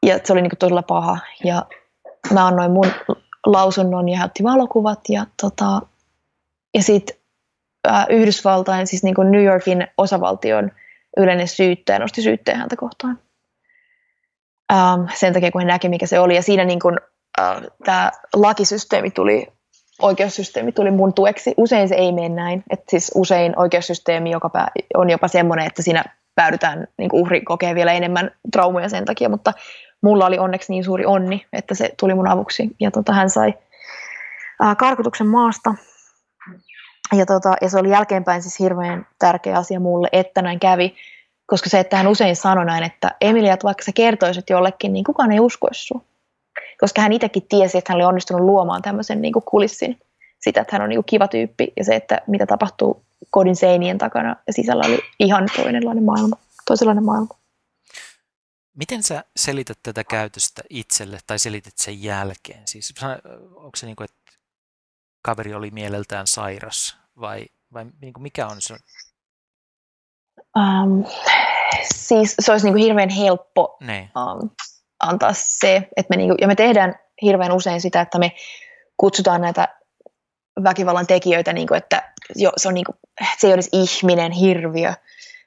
[0.06, 1.66] ja se oli niin todella paha ja
[2.32, 2.86] mä annoin mun
[3.46, 5.80] lausunnon ja hän otti valokuvat ja, tota,
[6.74, 7.16] ja sitten
[8.10, 10.70] Yhdysvaltain, siis niin New Yorkin osavaltion
[11.16, 13.18] yleinen syyttäjä nosti syytteen häntä kohtaan.
[14.72, 16.34] Ähm, sen takia, kun hän näki, mikä se oli.
[16.34, 16.96] Ja siinä niin kuin,
[17.40, 19.48] äh, tämä lakisysteemi tuli,
[20.02, 21.54] oikeussysteemi tuli mun tueksi.
[21.56, 22.64] Usein se ei mene näin.
[22.70, 24.50] että siis usein oikeussysteemi joka
[24.94, 29.52] on jopa semmoinen, että siinä päädytään, niin uhri kokee vielä enemmän traumoja sen takia, mutta
[30.02, 32.70] mulla oli onneksi niin suuri onni, että se tuli mun avuksi.
[32.80, 33.54] Ja tota, hän sai
[34.64, 35.74] äh, karkotuksen maasta.
[37.12, 40.94] Ja, tota, ja se oli jälkeenpäin siis hirveän tärkeä asia mulle, että näin kävi,
[41.46, 45.04] koska se, että hän usein sanoi näin, että Emilia, että vaikka sä kertoisit jollekin, niin
[45.04, 46.04] kukaan ei uskoisi sinua.
[46.80, 50.00] Koska hän itsekin tiesi, että hän oli onnistunut luomaan tämmöisen niin kuin kulissin
[50.40, 53.98] sitä, että hän on niin kuin kiva tyyppi ja se, että mitä tapahtuu kodin seinien
[53.98, 57.38] takana ja sisällä oli ihan toinenlainen maailma, toisenlainen maailma.
[58.76, 62.62] Miten sä selität tätä käytöstä itselle tai selität sen jälkeen?
[62.64, 62.94] Siis
[63.54, 64.32] onko se niin kuin, että
[65.22, 68.74] kaveri oli mieleltään sairas vai, vai niin kuin mikä on se
[70.58, 71.04] Um,
[71.94, 73.78] siis se olisi niin kuin hirveän helppo
[74.16, 74.50] um,
[75.00, 78.32] antaa se, että me, niin kuin, ja me tehdään hirveän usein sitä, että me
[78.96, 79.68] kutsutaan näitä
[80.64, 82.96] väkivallan tekijöitä, niin kuin, että jo, se, on niin kuin,
[83.38, 84.92] se ei olisi ihminen, hirviö.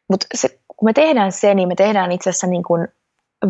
[0.10, 0.28] Mutta
[0.68, 2.88] kun me tehdään se, niin me tehdään itse asiassa niin kuin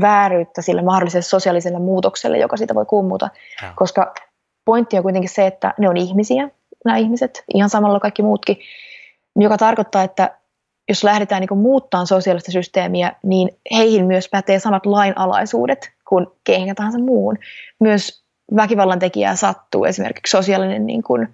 [0.01, 3.29] vääryyttä sille mahdolliselle sosiaaliselle muutokselle, joka siitä voi kummuta.
[3.61, 3.73] Ja.
[3.75, 4.13] Koska
[4.65, 6.49] pointti on kuitenkin se, että ne on ihmisiä,
[6.85, 8.59] nämä ihmiset, ihan samalla kaikki muutkin,
[9.35, 10.37] joka tarkoittaa, että
[10.89, 16.99] jos lähdetään niin muuttaa sosiaalista systeemiä, niin heihin myös pätee samat lainalaisuudet kuin kehen tahansa
[16.99, 17.37] muun.
[17.79, 18.23] Myös
[18.55, 21.27] väkivallan tekijää sattuu esimerkiksi sosiaalinen, niin kuin,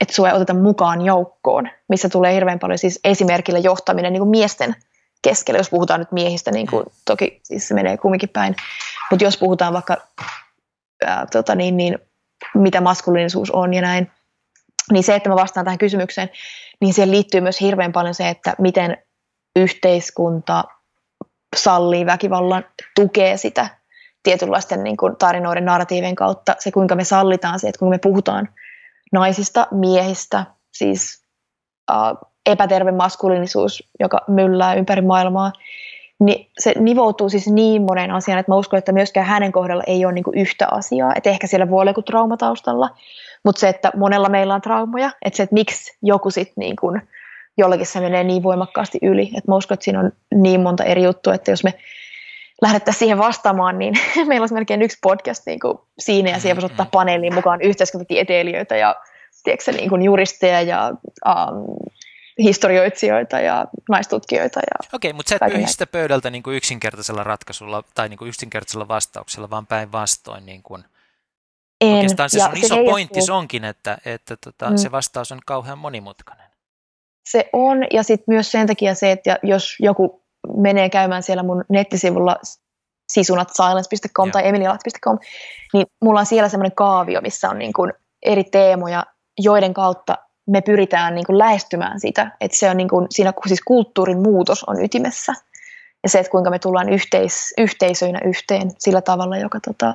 [0.00, 4.30] että sua ei oteta mukaan joukkoon, missä tulee hirveän paljon siis esimerkillä johtaminen niin kuin
[4.30, 4.76] miesten
[5.22, 8.56] keskellä, jos puhutaan nyt miehistä, niin kuin, toki siis se menee kumminkin päin,
[9.10, 9.96] mutta jos puhutaan vaikka
[11.06, 11.98] ää, tota niin, niin,
[12.54, 14.10] mitä maskuliinisuus on ja näin,
[14.92, 16.30] niin se, että mä vastaan tähän kysymykseen,
[16.80, 18.96] niin siihen liittyy myös hirveän paljon se, että miten
[19.56, 20.64] yhteiskunta
[21.56, 22.64] sallii väkivallan,
[22.96, 23.68] tukee sitä
[24.22, 28.48] tietynlaisten niin kuin tarinoiden narratiivien kautta, se kuinka me sallitaan se, että kun me puhutaan
[29.12, 31.22] naisista, miehistä, siis
[31.90, 31.96] äh,
[32.46, 35.52] epäterve maskuliinisuus, joka myllää ympäri maailmaa,
[36.20, 40.04] niin se nivoutuu siis niin monen asian, että mä uskon, että myöskään hänen kohdalla ei
[40.04, 42.90] ole niin kuin yhtä asiaa, että ehkä siellä voi olla joku trauma taustalla,
[43.44, 47.02] mutta se, että monella meillä on traumoja, että se, että miksi joku sitten niin kuin,
[47.58, 51.04] jollakin se menee niin voimakkaasti yli, että mä uskon, että siinä on niin monta eri
[51.04, 51.74] juttua, että jos me
[52.62, 53.94] lähdettäisiin siihen vastaamaan, niin
[54.26, 58.76] meillä olisi melkein yksi podcast niin kuin siinä, ja siihen voisi ottaa paneeliin mukaan yhteiskuntatieteilijöitä
[58.76, 58.96] ja
[59.44, 60.92] tiedätkö, niin kuin juristeja ja
[61.26, 61.90] um,
[62.38, 64.60] historioitsijoita ja naistutkijoita.
[64.60, 68.28] Ja Okei, mutta sä et pyyhi sitä pöydältä niin kuin yksinkertaisella ratkaisulla tai niin kuin
[68.28, 70.46] yksinkertaisella vastauksella, vaan päinvastoin.
[70.46, 70.84] Niin kuin,
[71.80, 71.94] en.
[71.94, 74.76] Oikeastaan se ja sun se iso pointti onkin, että, että tota, mm.
[74.76, 76.46] se vastaus on kauhean monimutkainen.
[77.28, 80.22] Se on, ja sitten myös sen takia se, että jos joku
[80.56, 82.36] menee käymään siellä mun nettisivulla
[83.12, 85.18] sisunatsilence.com tai emilialat.com,
[85.72, 89.06] niin mulla on siellä semmoinen kaavio, missä on niin kuin eri teemoja,
[89.38, 93.60] joiden kautta me pyritään niin kuin lähestymään sitä, että se on niin kuin, siinä siis
[93.60, 95.34] kulttuurin muutos on ytimessä.
[96.02, 99.94] Ja se, että kuinka me tullaan yhteis, yhteisöinä yhteen sillä tavalla, joka tota,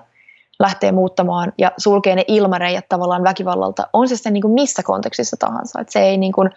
[0.59, 5.37] lähtee muuttamaan ja sulkee ne ilmareijat tavallaan väkivallalta, on se sitten niin kuin missä kontekstissa
[5.37, 5.81] tahansa.
[5.81, 6.49] Että se ei niin kuin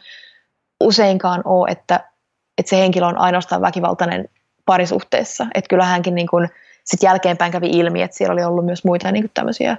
[0.81, 2.11] useinkaan ole, että,
[2.59, 4.29] että se henkilö on ainoastaan väkivaltainen
[4.67, 5.47] parisuhteessa.
[5.55, 6.49] Että kyllä hänkin niin kuin
[6.85, 9.77] sit jälkeenpäin kävi ilmi, että siellä oli ollut myös muita niin kuin tämmöisiä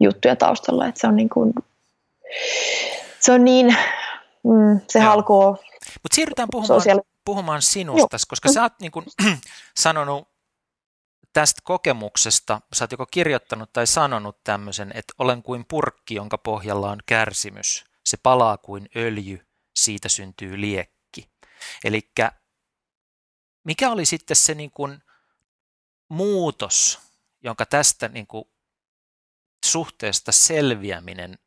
[0.00, 0.86] juttuja taustalla.
[0.86, 1.52] Että se on niin kuin,
[3.20, 3.76] se on niin,
[4.44, 5.08] mm, se Joo.
[5.08, 5.50] halkoo
[6.02, 8.26] Mutta siirrytään puhumaan, sosiaali- puhumaan sinusta, Joo.
[8.28, 9.06] koska sä oot niin kuin,
[9.76, 10.28] sanonut
[11.34, 16.90] tästä kokemuksesta, sä oot joko kirjoittanut tai sanonut tämmöisen, että olen kuin purkki, jonka pohjalla
[16.90, 17.84] on kärsimys.
[18.04, 21.30] Se palaa kuin öljy, siitä syntyy liekki.
[21.84, 22.10] Eli
[23.64, 25.02] mikä oli sitten se niin kuin
[26.08, 27.00] muutos,
[27.42, 28.44] jonka tästä niin kuin
[29.66, 31.38] suhteesta selviäminen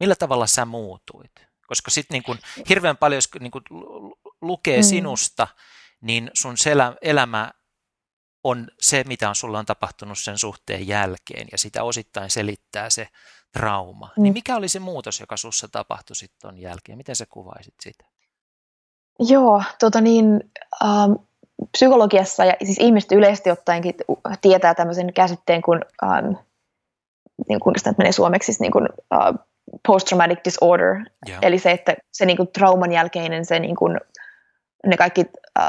[0.00, 1.32] Millä tavalla sä muutuit?
[1.66, 3.62] Koska sitten niin hirveän paljon, jos niin kun
[4.40, 4.84] lukee mm.
[4.84, 5.48] sinusta,
[6.00, 7.52] niin sun selä, elämä
[8.46, 13.08] on se, mitä on sulla on tapahtunut sen suhteen jälkeen, ja sitä osittain selittää se
[13.52, 14.06] trauma.
[14.06, 14.22] Niin mm.
[14.22, 16.98] Niin mikä oli se muutos, joka sussa tapahtui sitten ton jälkeen?
[16.98, 18.04] Miten sä kuvaisit sitä?
[19.18, 20.50] Joo, tota niin,
[20.84, 21.12] ähm,
[21.72, 23.94] psykologiassa ja siis ihmiset yleisesti ottaenkin
[24.40, 26.32] tietää tämmöisen käsitteen kuin, ähm,
[27.48, 29.34] niin kuin sitä menee suomeksi, siis niin kuin, äh,
[29.88, 30.96] post-traumatic disorder,
[31.28, 31.38] yeah.
[31.42, 34.00] eli se, että se niin kuin, trauman jälkeinen se niin kuin,
[34.86, 35.26] ne kaikki
[35.58, 35.66] äh,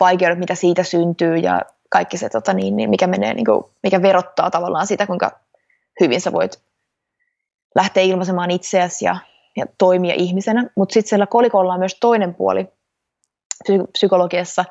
[0.00, 1.62] vaikeudet, mitä siitä syntyy ja
[1.92, 5.30] kaikki se, tota, niin, niin mikä, menee, niin kuin, mikä verottaa tavallaan sitä, kuinka
[6.00, 6.62] hyvin sä voit
[7.74, 9.16] lähteä ilmaisemaan itseäsi ja,
[9.56, 10.64] ja toimia ihmisenä.
[10.76, 12.68] Mutta sitten siellä kolikolla on myös toinen puoli
[13.64, 14.64] psy- psykologiassa,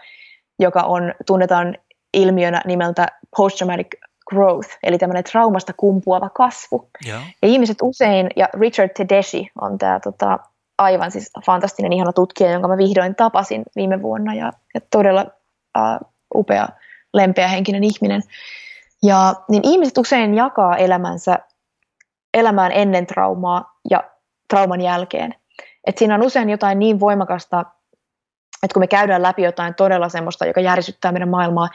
[0.59, 1.77] joka on, tunnetaan
[2.13, 3.07] ilmiönä nimeltä
[3.37, 3.87] post-traumatic
[4.29, 6.89] growth, eli tämmöinen traumasta kumpuava kasvu.
[7.05, 7.21] Ja.
[7.41, 10.39] ja ihmiset usein, ja Richard Tedeschi on tämä tota,
[10.77, 15.25] aivan siis fantastinen, ihana tutkija, jonka mä vihdoin tapasin viime vuonna, ja, ja todella
[15.77, 16.67] uh, upea,
[17.13, 18.21] lempeä henkinen ihminen.
[19.03, 21.39] Ja niin ihmiset usein jakaa elämänsä
[22.33, 24.03] elämään ennen traumaa ja
[24.49, 25.35] trauman jälkeen.
[25.87, 27.65] Et siinä on usein jotain niin voimakasta,
[28.63, 31.69] että kun me käydään läpi jotain todella semmoista, joka järisyttää meidän maailmaa,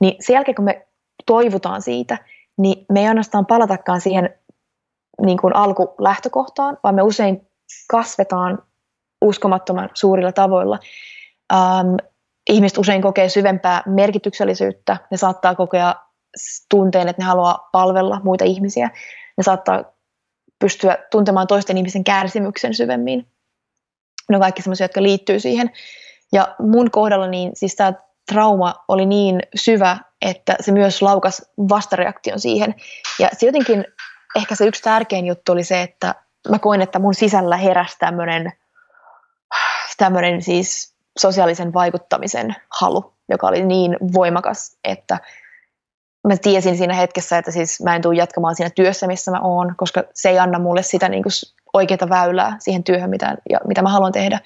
[0.00, 0.86] niin sen jälkeen kun me
[1.26, 2.18] toivutaan siitä,
[2.58, 4.34] niin me ei ainoastaan palatakaan siihen
[5.22, 7.46] niin kuin alkulähtökohtaan, vaan me usein
[7.90, 8.62] kasvetaan
[9.20, 10.78] uskomattoman suurilla tavoilla.
[11.52, 11.94] Ähm,
[12.48, 15.94] ihmiset usein kokee syvempää merkityksellisyyttä, ne saattaa kokea
[16.70, 18.90] tunteen, että ne haluaa palvella muita ihmisiä,
[19.36, 19.84] ne saattaa
[20.58, 23.26] pystyä tuntemaan toisten ihmisen kärsimyksen syvemmin.
[24.28, 25.70] Ne on kaikki sellaisia, jotka liittyy siihen.
[26.32, 27.92] Ja mun kohdalla niin siis tämä
[28.32, 32.74] trauma oli niin syvä, että se myös laukas vastareaktion siihen.
[33.18, 33.84] Ja se jotenkin,
[34.36, 36.14] ehkä se yksi tärkein juttu oli se, että
[36.48, 38.52] mä koin, että mun sisällä heräsi tämmöinen
[39.96, 45.18] tämmöinen siis sosiaalisen vaikuttamisen halu, joka oli niin voimakas, että
[46.28, 49.74] mä tiesin siinä hetkessä, että siis mä en tule jatkamaan siinä työssä, missä mä oon,
[49.76, 51.32] koska se ei anna mulle sitä niin kuin
[51.72, 54.40] oikeaa väylää siihen työhön, mitä, ja, mitä mä haluan tehdä.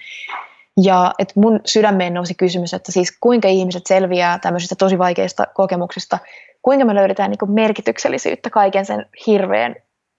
[0.83, 6.19] Ja että mun sydämeen nousi kysymys, että siis kuinka ihmiset selviää tämmöisistä tosi vaikeista kokemuksista,
[6.63, 9.77] kuinka me löydetään niin kuin merkityksellisyyttä kaiken sen hirveän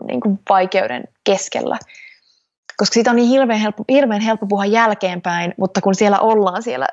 [0.07, 1.77] niin kuin vaikeuden keskellä.
[2.77, 6.87] Koska siitä on niin hirveän helppo, hirveän helppo puhua jälkeenpäin, mutta kun siellä ollaan siellä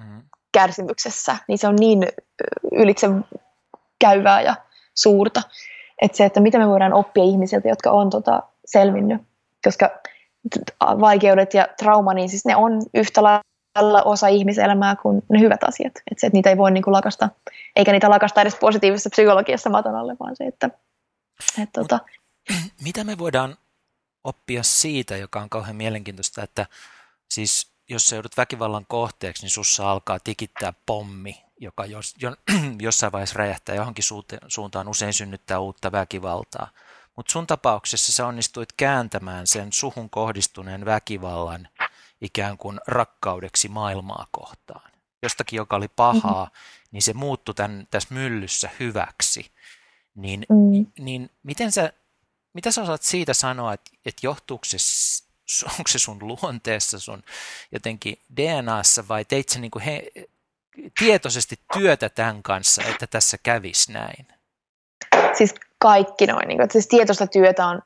[0.00, 0.22] mm-hmm.
[0.52, 2.06] kärsimyksessä, niin se on niin
[2.72, 3.06] ylitse
[3.98, 4.54] käyvää ja
[4.94, 5.42] suurta.
[6.02, 9.22] Että se, että mitä me voidaan oppia ihmisiltä, jotka on tota selvinnyt.
[9.64, 9.90] Koska
[10.80, 15.92] vaikeudet ja trauma, niin siis ne on yhtä lailla osa ihmiselämää kuin ne hyvät asiat.
[16.10, 17.28] Että se, että niitä ei voi niin kuin lakasta,
[17.76, 20.70] eikä niitä lakasta edes positiivisessa psykologiassa maton alle, vaan se, että...
[21.62, 21.98] että tota...
[22.84, 23.56] Mitä me voidaan
[24.24, 26.66] oppia siitä, joka on kauhean mielenkiintoista, että
[27.30, 32.36] siis jos sä joudut väkivallan kohteeksi, niin sussa alkaa tikittää pommi, joka jos, jo,
[32.80, 34.04] jossain vaiheessa räjähtää johonkin
[34.48, 36.70] suuntaan, usein synnyttää uutta väkivaltaa.
[37.16, 41.68] Mutta sun tapauksessa sä onnistuit kääntämään sen suhun kohdistuneen väkivallan
[42.20, 44.90] ikään kuin rakkaudeksi maailmaa kohtaan.
[45.22, 46.88] Jostakin, joka oli pahaa, mm-hmm.
[46.90, 49.50] niin se muuttui tämän, tässä myllyssä hyväksi.
[50.14, 50.86] Niin, mm.
[50.98, 51.92] niin miten sä,
[52.54, 54.76] mitä sä osaat siitä sanoa, että, että johtuuko se,
[55.64, 57.22] onko se sun luonteessa, sun
[57.72, 60.12] jotenkin DNAssa vai teit sä niin kuin he,
[60.98, 64.26] tietoisesti työtä tämän kanssa, että tässä kävisi näin?
[65.32, 66.48] Siis kaikki noin.
[66.48, 67.82] Niin kuin, että siis tietoista työtä on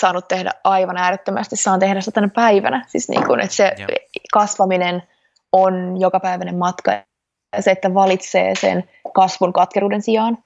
[0.00, 1.56] saanut tehdä aivan äärettömästi.
[1.56, 2.84] Saan tehdä sitä tänä päivänä.
[2.88, 3.88] Siis niin kuin, että se Joo.
[4.32, 5.02] kasvaminen
[5.52, 6.92] on jokapäiväinen matka
[7.56, 10.38] ja se, että valitsee sen kasvun katkeruuden sijaan.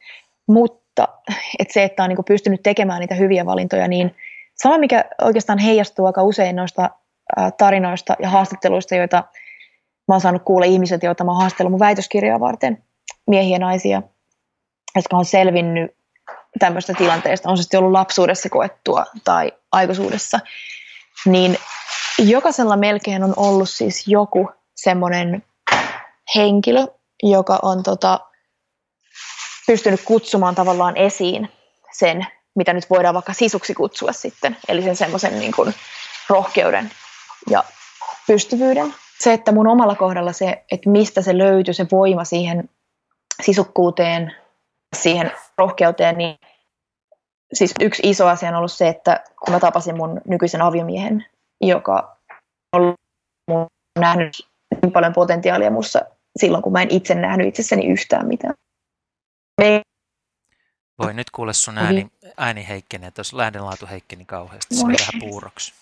[0.47, 0.84] Mutta
[1.59, 4.17] että se, että on niin pystynyt tekemään niitä hyviä valintoja, niin
[4.55, 6.91] sama mikä oikeastaan heijastuu aika usein noista
[7.59, 9.17] tarinoista ja haastatteluista, joita
[10.09, 12.83] mä oon saanut kuulla ihmiset, joita mä oon haastellut mun väitöskirjaa varten,
[13.27, 14.03] miehiä ja naisia,
[14.97, 15.97] jotka on selvinnyt
[16.59, 20.41] tämmöistä tilanteesta, on se sitten ollut lapsuudessa koettua tai aikuisuudessa,
[21.27, 21.57] niin
[22.19, 25.43] jokaisella melkein on ollut siis joku semmoinen
[26.35, 26.87] henkilö,
[27.23, 28.21] joka on tota,
[29.67, 31.49] pystynyt kutsumaan tavallaan esiin
[31.93, 35.75] sen, mitä nyt voidaan vaikka sisuksi kutsua sitten, eli sen semmoisen niin kuin
[36.29, 36.91] rohkeuden
[37.51, 37.65] ja
[38.27, 38.95] pystyvyyden.
[39.21, 42.69] Se, että mun omalla kohdalla se, että mistä se löytyy, se voima siihen
[43.43, 44.35] sisukkuuteen,
[44.97, 46.37] siihen rohkeuteen, niin
[47.53, 51.27] siis yksi iso asia on ollut se, että kun mä tapasin mun nykyisen aviomiehen,
[51.61, 52.17] joka
[52.73, 52.95] on
[53.51, 53.67] mun
[53.99, 54.49] nähnyt
[54.83, 56.01] niin paljon potentiaalia mussa
[56.37, 58.55] silloin, kun mä en itse nähnyt itsessäni yhtään mitään.
[59.59, 59.83] Me...
[60.99, 65.21] Voi nyt kuule sun ääni, ääni heikkenee, että jos lähdenlaatu heikkeni kauheasti, se on vähän
[65.31, 65.75] puuroksi.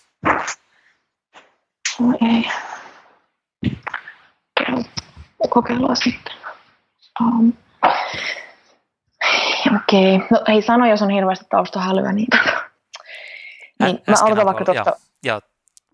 [2.21, 2.51] Ei.
[5.49, 6.33] Kokeillaan sitten.
[7.21, 7.53] Um.
[9.75, 10.15] Okei.
[10.15, 10.27] Okay.
[10.31, 12.13] No ei sano, jos on hirveästi taustahälyä.
[12.13, 12.27] Niin,
[13.79, 14.95] niin mä aloitan vaikka tuosta...
[15.23, 15.41] Joo.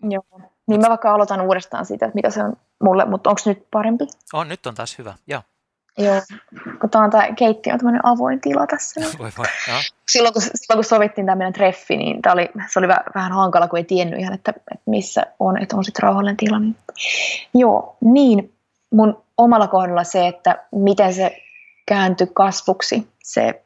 [0.02, 0.40] Joo.
[0.66, 4.04] Niin mä vaikka aloitan uudestaan siitä, että mitä se on mulle, mutta onko nyt parempi?
[4.32, 5.42] On, nyt on taas hyvä, joo.
[5.98, 6.20] Joo,
[6.80, 9.00] kun tämä on tämä keittiö on tämmöinen avoin tila tässä.
[9.00, 9.18] Niin.
[9.18, 9.46] Voi voi.
[10.08, 13.68] Silloin, kun, silloin kun sovittiin tämä meidän treffi, niin tämä oli, se oli vähän hankala,
[13.68, 16.58] kun ei tiennyt ihan, että, että missä on, että on sitten rauhallinen tila.
[16.58, 16.76] Niin.
[17.54, 18.52] Joo, niin
[18.90, 21.36] mun omalla kohdalla se, että miten se
[21.86, 23.62] kääntyi kasvuksi, se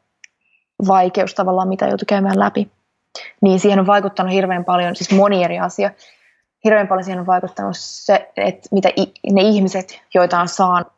[0.88, 2.70] vaikeus tavallaan, mitä joutui käymään läpi,
[3.40, 5.90] niin siihen on vaikuttanut hirveän paljon, siis moni eri asia.
[6.64, 8.88] Hirveän paljon siihen on vaikuttanut se, että mitä
[9.32, 10.92] ne ihmiset, joita on saanut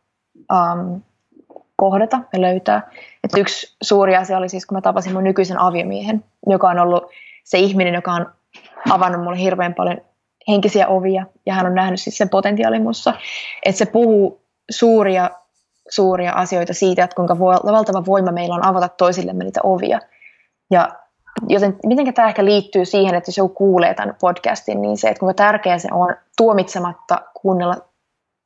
[0.52, 1.02] um,
[1.76, 2.90] kohdata ja löytää.
[3.24, 7.10] Et yksi suuri asia oli siis, kun mä tapasin mun nykyisen aviomiehen, joka on ollut
[7.44, 8.26] se ihminen, joka on
[8.90, 10.00] avannut mulle hirveän paljon
[10.48, 13.14] henkisiä ovia, ja hän on nähnyt siis sen potentiaalin mussa,
[13.62, 15.30] että se puhuu suuria
[15.88, 20.00] suuria asioita siitä, että kuinka valtava voima meillä on avata toisillemme niitä ovia.
[20.70, 20.88] Ja
[21.48, 25.20] joten miten tämä ehkä liittyy siihen, että jos joku kuulee tämän podcastin, niin se, että
[25.20, 27.76] kuinka tärkeää se on tuomitsematta kuunnella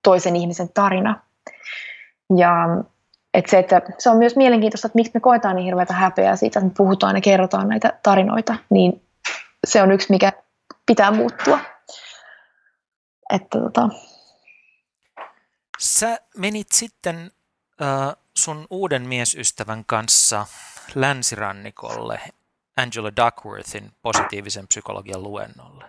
[0.03, 1.21] toisen ihmisen tarina.
[2.37, 2.53] Ja
[3.35, 6.59] että se, että se on myös mielenkiintoista, että miksi me koetaan niin hirveätä häpeää siitä,
[6.59, 9.03] että me puhutaan ja kerrotaan näitä tarinoita, niin
[9.66, 10.33] se on yksi, mikä
[10.87, 11.59] pitää muuttua.
[13.35, 13.88] Että tota,
[15.79, 17.31] Sä menit sitten
[17.83, 20.47] äh, sun uuden miesystävän kanssa
[20.95, 22.21] länsirannikolle
[22.77, 25.85] Angela Duckworthin positiivisen psykologian luennolle.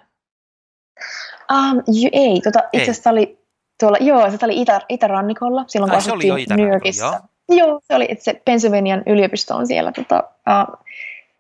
[1.52, 3.40] Um, j- ei, tota, itse asiassa oli
[3.80, 7.06] tuolla, joo, se oli itä, itärannikolla, silloin kun se oli jo New Yorkissa.
[7.06, 7.20] Joo.
[7.58, 10.86] Joo, se oli, että se Pennsylvanian yliopisto on siellä tota, uh,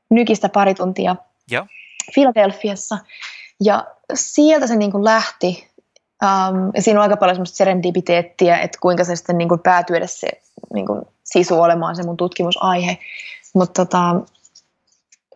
[0.09, 1.15] nykistä pari tuntia
[1.51, 1.65] joo.
[2.13, 2.97] Philadelphiassa.
[3.63, 5.71] Ja sieltä se niin kuin lähti
[6.23, 9.97] Um, ja siinä on aika paljon semmoista serendipiteettiä, että kuinka se sitten niin kuin päätyy
[9.97, 10.27] edes se
[10.73, 12.97] niin kuin sisu olemaan se mun tutkimusaihe.
[13.53, 14.15] Mutta tota,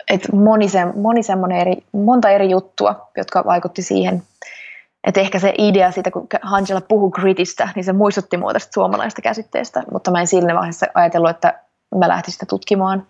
[0.09, 1.21] et moni, se, moni
[1.61, 4.23] eri, monta eri juttua, jotka vaikutti siihen.
[5.05, 9.21] Että ehkä se idea siitä, kun Angela puhuu gritistä, niin se muistutti mua tästä suomalaista
[9.21, 11.59] käsitteestä, mutta mä en siinä vaiheessa ajatellut, että
[11.95, 13.07] mä lähtisin sitä tutkimaan.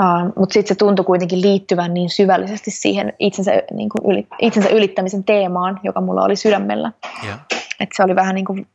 [0.00, 4.68] Uh, mutta sitten se tuntui kuitenkin liittyvän niin syvällisesti siihen itsensä, niin kuin yli, itsensä
[4.68, 6.92] ylittämisen teemaan, joka mulla oli sydämellä.
[7.24, 7.38] Yeah.
[7.80, 8.66] Että se oli vähän niin kuin,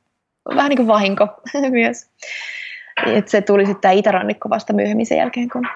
[0.56, 1.28] vähän niin kuin vahinko
[1.72, 2.08] myös.
[3.06, 5.68] Et se tuli sitten tämä itärannikko vasta myöhemmin sen jälkeen, kun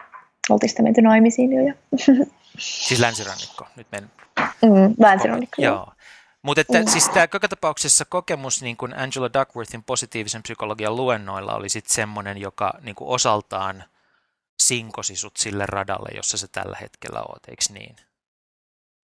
[0.49, 1.73] oltiin sitten menty naimisiin jo.
[2.57, 4.09] siis länsirannikko, nyt men...
[4.61, 5.75] Mm, länsirannikko, joo.
[5.75, 5.93] joo.
[6.41, 6.87] Mutta että, mm.
[6.87, 12.37] siis tämä koko tapauksessa kokemus niin kuin Angela Duckworthin positiivisen psykologian luennoilla oli sitten semmoinen,
[12.37, 13.83] joka niin kuin osaltaan–
[14.59, 17.95] sinkosi sut sille radalle, jossa se tällä hetkellä oot, eikö niin?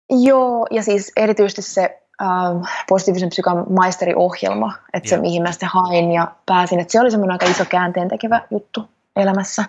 [0.10, 6.12] Joo, ja siis erityisesti se äh, positiivisen psykan maisteriohjelma, että se mihin mä sitten hain
[6.12, 9.66] ja pääsin, että se oli semmoinen aika iso käänteen tekevä juttu elämässä.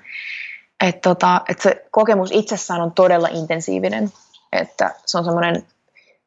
[0.84, 4.12] Että tota, et se kokemus itsessään on todella intensiivinen,
[4.52, 5.66] että se on semmoinen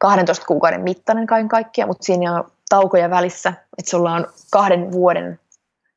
[0.04, 5.40] 12 kuukauden mittainen kaiken kaikkiaan, mutta siinä on taukoja välissä, että sulla on kahden vuoden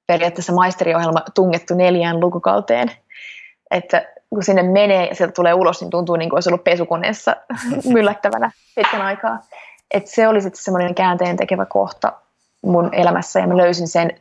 [0.07, 2.91] periaatteessa maisteriohjelma tungettu neljään lukukauteen,
[3.71, 7.37] että kun sinne menee ja sieltä tulee ulos, niin tuntuu niin kuin olisi ollut pesukoneessa
[7.95, 9.39] myllättävänä pitkän aikaa.
[9.91, 12.13] Et se oli sitten semmoinen käänteen tekevä kohta
[12.63, 14.21] mun elämässä ja mä löysin sen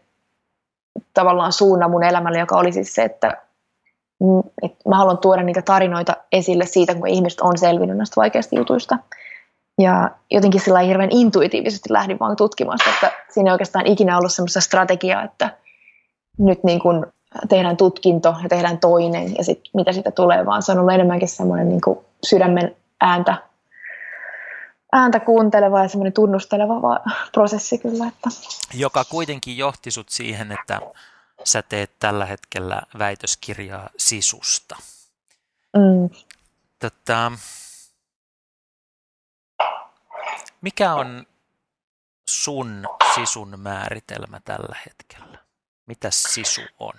[1.13, 3.37] tavallaan suunnan mun elämälle, joka oli siis se, että,
[4.63, 8.97] että mä haluan tuoda niitä tarinoita esille siitä, kun ihmiset on selvinnyt näistä vaikeista jutuista.
[9.81, 14.33] Ja jotenkin sillä hirveän intuitiivisesti lähdin vaan tutkimaan sitä, että siinä ei oikeastaan ikinä ollut
[14.33, 15.57] semmoista strategiaa, että
[16.37, 17.05] nyt niin kuin
[17.49, 21.29] tehdään tutkinto ja tehdään toinen ja sitten mitä siitä tulee, vaan se on ollut enemmänkin
[21.29, 23.37] semmoinen niin kuin sydämen ääntä,
[24.93, 26.99] ääntä kuunteleva ja semmoinen tunnusteleva
[27.31, 28.07] prosessi kyllä.
[28.07, 28.29] Että.
[28.73, 30.79] Joka kuitenkin johti sut siihen, että
[31.43, 34.75] sä teet tällä hetkellä väitöskirjaa sisusta.
[35.77, 36.09] Mm.
[36.79, 37.31] Tota,
[40.61, 41.25] mikä on
[42.29, 42.85] sun
[43.15, 45.37] sisun määritelmä tällä hetkellä?
[45.85, 46.93] Mitä sisu on?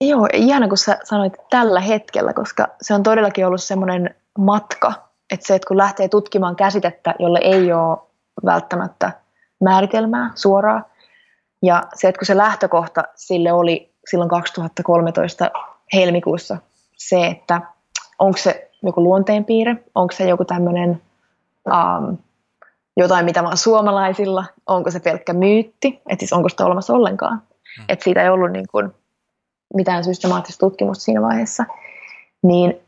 [0.00, 5.46] Joo, ihana kun sä sanoit tällä hetkellä, koska se on todellakin ollut semmoinen matka, että
[5.46, 7.98] se, että kun lähtee tutkimaan käsitettä, jolle ei ole
[8.44, 9.12] välttämättä
[9.60, 10.84] määritelmää suoraan,
[11.62, 15.50] ja se, että kun se lähtökohta sille oli silloin 2013
[15.92, 16.56] helmikuussa
[16.96, 17.60] se, että
[18.18, 21.02] onko se joku luonteenpiirre, onko se joku tämmöinen
[21.66, 22.18] um,
[22.98, 27.42] jotain, mitä vaan suomalaisilla, onko se pelkkä myytti, että siis onko sitä olemassa ollenkaan.
[27.78, 27.84] Mm.
[27.88, 28.90] Että siitä ei ollut niin kuin
[29.74, 31.64] mitään systemaattista tutkimusta siinä vaiheessa.
[32.42, 32.80] Niin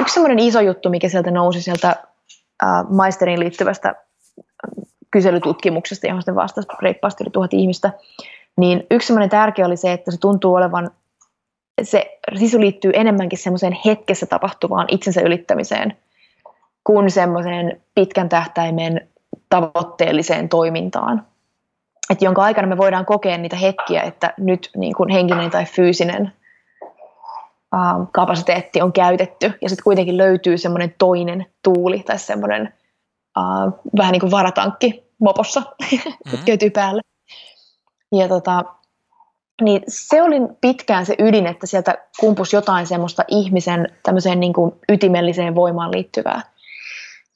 [0.00, 3.94] yksi semmoinen iso juttu, mikä sieltä nousi sieltä äh, maisteriin liittyvästä
[5.10, 7.92] kyselytutkimuksesta, johon sitten vastasi reippaasti yli tuhat ihmistä,
[8.56, 10.90] niin yksi semmoinen tärkeä oli se, että se tuntuu olevan,
[11.82, 15.96] se sisu liittyy enemmänkin semmoiseen hetkessä tapahtuvaan itsensä ylittämiseen–
[16.88, 19.08] kuin semmoiseen pitkän tähtäimen
[19.48, 21.26] tavoitteelliseen toimintaan.
[22.10, 26.32] Et jonka aikana me voidaan kokea niitä hetkiä, että nyt niin kuin henkinen tai fyysinen
[27.74, 32.74] uh, kapasiteetti on käytetty ja sitten kuitenkin löytyy semmoinen toinen tuuli tai semmoinen
[33.38, 35.60] uh, vähän niin kuin varatankki mopossa,
[35.92, 36.72] mm-hmm.
[36.72, 37.00] päälle.
[38.12, 38.64] Ja tota,
[39.62, 44.72] niin se oli pitkään se ydin, että sieltä kumpus jotain semmoista ihmisen tämmöiseen niin kuin
[44.88, 46.42] ytimelliseen voimaan liittyvää.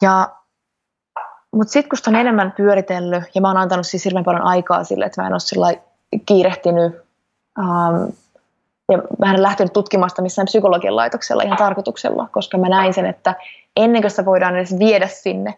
[0.03, 0.29] Ja,
[1.53, 4.85] mutta sitten kun sitä on enemmän pyöritellyt, ja mä oon antanut siis hirveän paljon aikaa
[4.85, 5.67] sille, että mä en ole sillä
[6.27, 6.93] kiirehtinyt,
[7.59, 8.05] ähm,
[8.93, 13.07] ja mä en lähtenyt tutkimaan sitä missään psykologian laitoksella ihan tarkoituksella, koska mä näin sen,
[13.07, 13.35] että
[13.77, 15.55] ennen kuin sitä voidaan edes viedä sinne,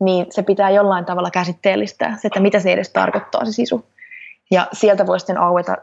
[0.00, 3.84] niin se pitää jollain tavalla käsitteellistää, se, että mitä se edes tarkoittaa se sisu.
[4.50, 5.76] Ja sieltä voi sitten aueta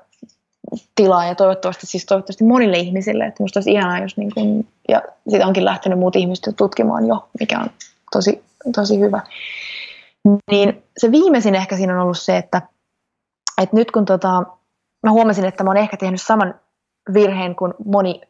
[0.96, 5.02] tilaa ja toivottavasti siis toivottavasti monille ihmisille, että musta olisi ihanaa, jos niin kun, ja
[5.30, 7.70] siitä onkin lähtenyt muut ihmiset tutkimaan jo, mikä on
[8.16, 8.44] tosi,
[8.76, 9.22] tosi hyvä.
[10.52, 12.62] Niin se viimeisin ehkä siinä on ollut se, että,
[13.62, 14.44] että nyt kun tota,
[15.04, 16.56] mä huomasin, että mä oon ehkä tehnyt saman
[17.14, 18.22] virheen kuin moni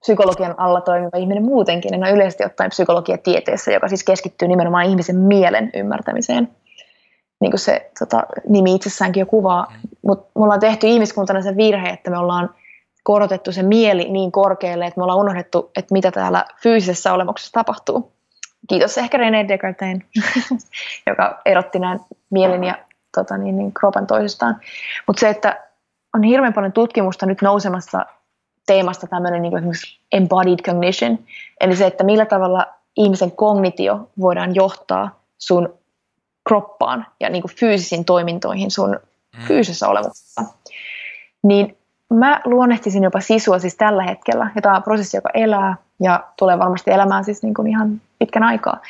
[0.00, 5.16] psykologian alla toimiva ihminen muutenkin, en ole yleisesti ottaen psykologiatieteessä, joka siis keskittyy nimenomaan ihmisen
[5.16, 6.48] mielen ymmärtämiseen.
[7.40, 9.66] Niin kuin se tota, nimi itsessäänkin jo kuvaa.
[9.70, 9.88] Mm.
[10.06, 12.54] Mutta me ollaan tehty ihmiskuntana se virhe, että me ollaan
[13.02, 18.17] korotettu se mieli niin korkealle, että me ollaan unohdettu, että mitä täällä fyysisessä olemuksessa tapahtuu
[18.68, 20.04] kiitos ehkä René Descartesin,
[21.08, 21.98] joka erotti nämä
[22.30, 22.78] mielen ja
[23.16, 24.60] tota, niin, niin, kropan toisistaan.
[25.06, 25.64] Mutta se, että
[26.14, 28.06] on hirveän paljon tutkimusta nyt nousemassa
[28.66, 31.18] teemasta tämmöinen niin esimerkiksi embodied cognition,
[31.60, 35.78] eli se, että millä tavalla ihmisen kognitio voidaan johtaa sun
[36.48, 39.42] kroppaan ja niin kuin fyysisiin toimintoihin sun mm.
[39.46, 40.42] fyysisessä olemuksessa.
[41.42, 41.76] Niin
[42.14, 46.58] mä luonnehtisin jopa sisua siis tällä hetkellä, ja tämä on prosessi, joka elää ja tulee
[46.58, 48.80] varmasti elämään siis niin kuin ihan pitkän aikaa,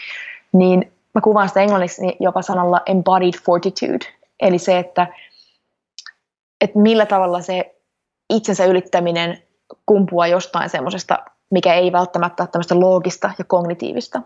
[0.52, 4.06] niin mä kuvaan sitä englanniksi jopa sanalla embodied fortitude,
[4.40, 5.06] eli se, että,
[6.60, 7.74] että millä tavalla se
[8.30, 9.42] itsensä ylittäminen
[9.86, 11.18] kumpuaa jostain semmoisesta,
[11.50, 14.22] mikä ei välttämättä ole tämmöistä loogista ja kognitiivista,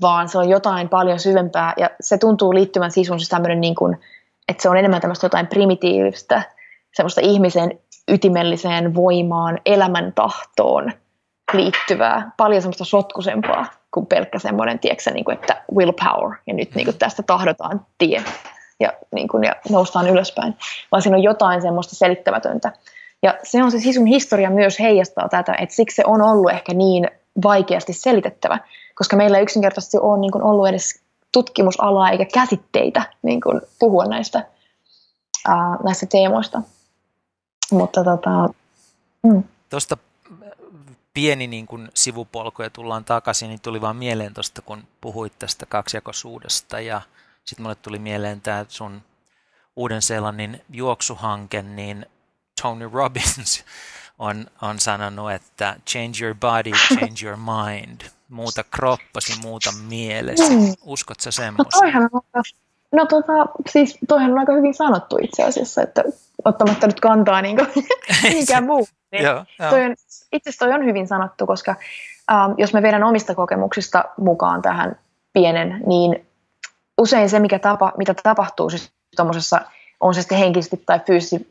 [0.00, 1.72] vaan se on jotain paljon syvempää.
[1.76, 3.98] Ja se tuntuu liittyvän sisun siis tämmöinen niin kuin,
[4.48, 6.42] että se on enemmän tämmöistä jotain primitiivistä,
[6.94, 7.78] semmoista ihmisen
[8.08, 10.92] ytimelliseen voimaan, elämäntahtoon
[11.52, 16.84] liittyvää, paljon semmoista sotkusempaa kuin pelkkä semmoinen, tiedätkö, niin kuin, että willpower, ja nyt niin
[16.84, 18.22] kuin, tästä tahdotaan tie,
[18.80, 20.56] ja, niin kuin, ja noustaan ylöspäin,
[20.92, 22.72] vaan siinä on jotain semmoista selittämätöntä.
[23.22, 26.74] Ja se on se sisun historia myös heijastaa tätä, että siksi se on ollut ehkä
[26.74, 27.10] niin
[27.42, 28.58] vaikeasti selitettävä,
[28.94, 31.00] koska meillä ei yksinkertaisesti ole niin kuin ollut edes
[31.32, 34.46] tutkimusalaa eikä käsitteitä niin kuin puhua näistä,
[35.48, 36.62] ää, näistä teemoista.
[37.72, 38.48] Mutta tota,
[39.22, 39.44] mm.
[39.70, 39.96] Tuosta
[41.14, 45.66] pieni niin kuin sivupolku ja tullaan takaisin, niin tuli vaan mieleen tuosta, kun puhuit tästä
[45.66, 47.00] kaksijakoisuudesta ja
[47.44, 49.02] sitten mulle tuli mieleen tämä sun
[49.76, 52.06] Uuden-Seelannin juoksuhanke, niin
[52.62, 53.64] Tony Robbins
[54.18, 58.00] on, on sanonut, että change your body, change your mind.
[58.28, 60.56] Muuta kroppasi, muuta mielesi.
[60.56, 60.74] Mm.
[60.82, 61.78] Uskot sä semmoista?
[61.86, 62.20] No,
[62.92, 63.32] no tota,
[63.70, 66.04] siis toihan on aika hyvin sanottu itse asiassa, että
[66.44, 67.56] ottamatta nyt kantaa niin
[68.22, 68.88] mihinkään muu.
[69.12, 69.70] Niin joo, joo.
[69.70, 69.90] Toi on,
[70.32, 71.74] itse asiassa toi on hyvin sanottu, koska
[72.32, 74.98] ähm, jos me vedän omista kokemuksista mukaan tähän
[75.32, 76.26] pienen, niin
[76.98, 79.60] usein se, mikä tapa, mitä tapahtuu siis tuommoisessa,
[80.00, 81.48] on se sitten henkisesti tai fyysisesti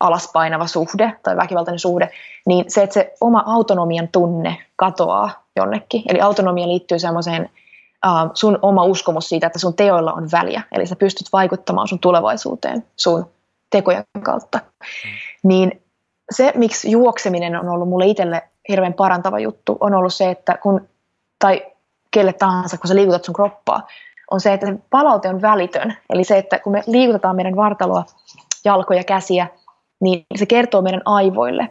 [0.00, 2.10] alaspainava suhde tai väkivaltainen suhde,
[2.46, 6.02] niin se, että se oma autonomian tunne katoaa jonnekin.
[6.08, 7.50] Eli autonomia liittyy semmoiseen
[8.06, 10.62] uh, sun oma uskomus siitä, että sun teoilla on väliä.
[10.72, 13.30] Eli sä pystyt vaikuttamaan sun tulevaisuuteen sun
[13.70, 14.58] tekojen kautta.
[14.58, 15.10] Mm.
[15.48, 15.82] Niin
[16.30, 20.88] se, miksi juokseminen on ollut mulle itselle hirveän parantava juttu, on ollut se, että kun,
[21.38, 21.66] tai
[22.10, 23.86] kelle tahansa, kun sä liikutat sun kroppaa,
[24.30, 25.96] on se, että se palaute on välitön.
[26.10, 28.04] Eli se, että kun me liikutetaan meidän vartaloa,
[28.64, 29.46] jalkoja, käsiä,
[30.00, 31.68] niin se kertoo meidän aivoille,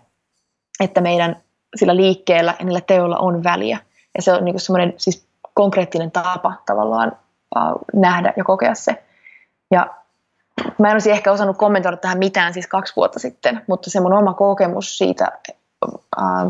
[0.80, 1.42] että meidän
[1.76, 3.78] sillä liikkeellä ja niillä teoilla on väliä.
[4.16, 7.12] Ja se on niin semmoinen siis konkreettinen tapa tavallaan
[7.56, 9.04] uh, nähdä ja kokea se.
[9.72, 9.96] Ja
[10.80, 14.14] mä en olisi ehkä osannut kommentoida tähän mitään siis kaksi vuotta sitten, mutta se mun
[14.14, 15.32] oma kokemus siitä
[15.88, 16.02] uh,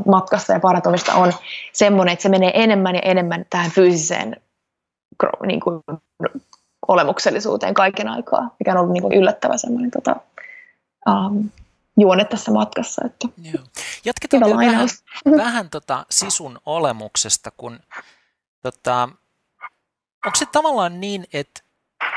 [0.05, 1.33] matkasta ja parantumista on
[1.73, 4.41] semmoinen, että se menee enemmän ja enemmän tähän fyysiseen
[5.45, 5.81] niin kuin,
[6.87, 10.15] olemuksellisuuteen kaiken aikaa, mikä on ollut niin kuin yllättävä semmoinen tota,
[11.09, 11.49] um,
[11.97, 13.01] juone tässä matkassa.
[13.05, 13.63] Että Joo.
[14.05, 14.87] Jatketaan vielä vähän,
[15.37, 17.79] vähän tota sisun olemuksesta, kun
[18.63, 19.09] tota,
[20.25, 21.61] onko se tavallaan niin, että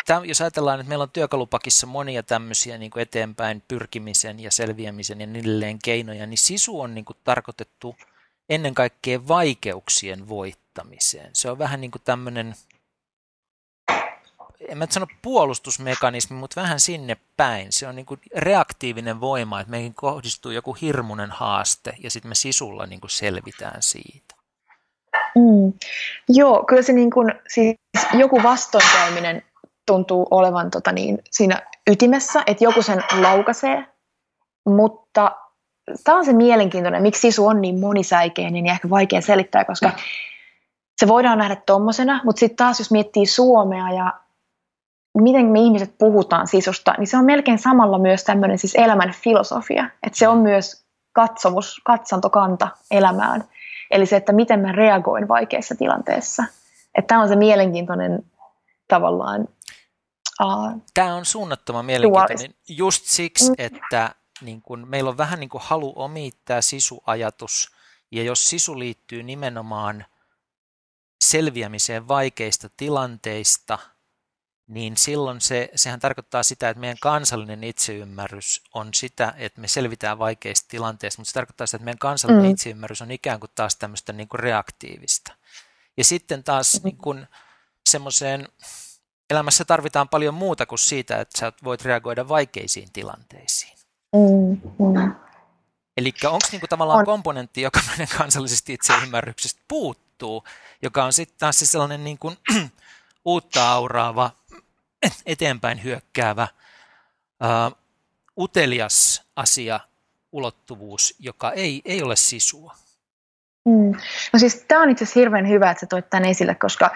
[0.06, 5.20] Tämä, jos ajatellaan, että meillä on työkalupakissa monia tämmöisiä niin kuin eteenpäin pyrkimisen ja selviämisen
[5.20, 7.96] ja edelleen keinoja, niin sisu on niin kuin tarkoitettu
[8.48, 11.30] ennen kaikkea vaikeuksien voittamiseen.
[11.32, 12.54] Se on vähän niin kuin tämmöinen
[14.68, 17.72] en mä sano puolustusmekanismi, mutta vähän sinne päin.
[17.72, 22.34] Se on niin kuin reaktiivinen voima, että meihin kohdistuu joku hirmuinen haaste ja sitten me
[22.34, 24.34] sisulla niin kuin selvitään siitä.
[25.34, 25.72] Mm.
[26.28, 27.76] Joo, kyllä se niin kuin, siis
[28.14, 29.42] joku vastoinkäyminen
[29.88, 33.84] tuntuu olevan tota niin, siinä ytimessä, että joku sen laukaisee,
[34.66, 35.36] mutta
[36.04, 39.90] tämä on se mielenkiintoinen, miksi sisu on niin monisäikeinen ja ehkä vaikea selittää, koska
[40.96, 44.14] se voidaan nähdä tuommoisena, mutta sitten taas jos miettii Suomea ja
[45.18, 49.90] miten me ihmiset puhutaan sisusta, niin se on melkein samalla myös tämmöinen siis elämän filosofia.
[50.02, 53.44] Että se on myös katsomus, katsantokanta elämään.
[53.90, 56.44] Eli se, että miten mä reagoin vaikeissa tilanteissa.
[56.94, 58.22] Että tämä on se mielenkiintoinen
[58.88, 59.48] tavallaan...
[60.42, 63.54] Uh, tämä on suunnattoman mielenkiintoinen just siksi, mm.
[63.58, 67.70] että niin kun, meillä on vähän niin kuin halu omittaa sisuajatus.
[68.10, 70.06] Ja jos sisu liittyy nimenomaan
[71.24, 73.78] selviämiseen vaikeista tilanteista–
[74.68, 80.18] niin silloin se, sehän tarkoittaa sitä, että meidän kansallinen itseymmärrys on sitä, että me selvitään
[80.18, 82.50] vaikeista tilanteista, mutta se tarkoittaa sitä, että meidän kansallinen mm.
[82.50, 85.34] itseymmärrys on ikään kuin taas tämmöistä niin kuin reaktiivista.
[85.96, 86.80] Ja sitten taas mm.
[86.84, 87.26] niin kuin
[87.88, 88.48] semmoiseen,
[89.30, 93.78] elämässä tarvitaan paljon muuta kuin siitä, että sä voit reagoida vaikeisiin tilanteisiin.
[94.12, 94.60] Mm.
[94.78, 95.14] Mm.
[95.96, 97.04] Eli onko niin kuin tavallaan on.
[97.04, 100.44] komponentti, joka meidän kansallisesta itseymmärryksestä puuttuu,
[100.82, 102.36] joka on sitten taas se sellainen niin kuin,
[103.24, 104.30] uutta auraava
[105.26, 106.48] eteenpäin hyökkäävä,
[107.44, 107.78] uh,
[108.38, 109.80] utelias asia,
[110.32, 112.74] ulottuvuus, joka ei, ei ole sisua.
[113.64, 113.92] Mm.
[114.32, 116.90] No siis tämä on itse asiassa hirveän hyvä, että sä toit tämän esille, koska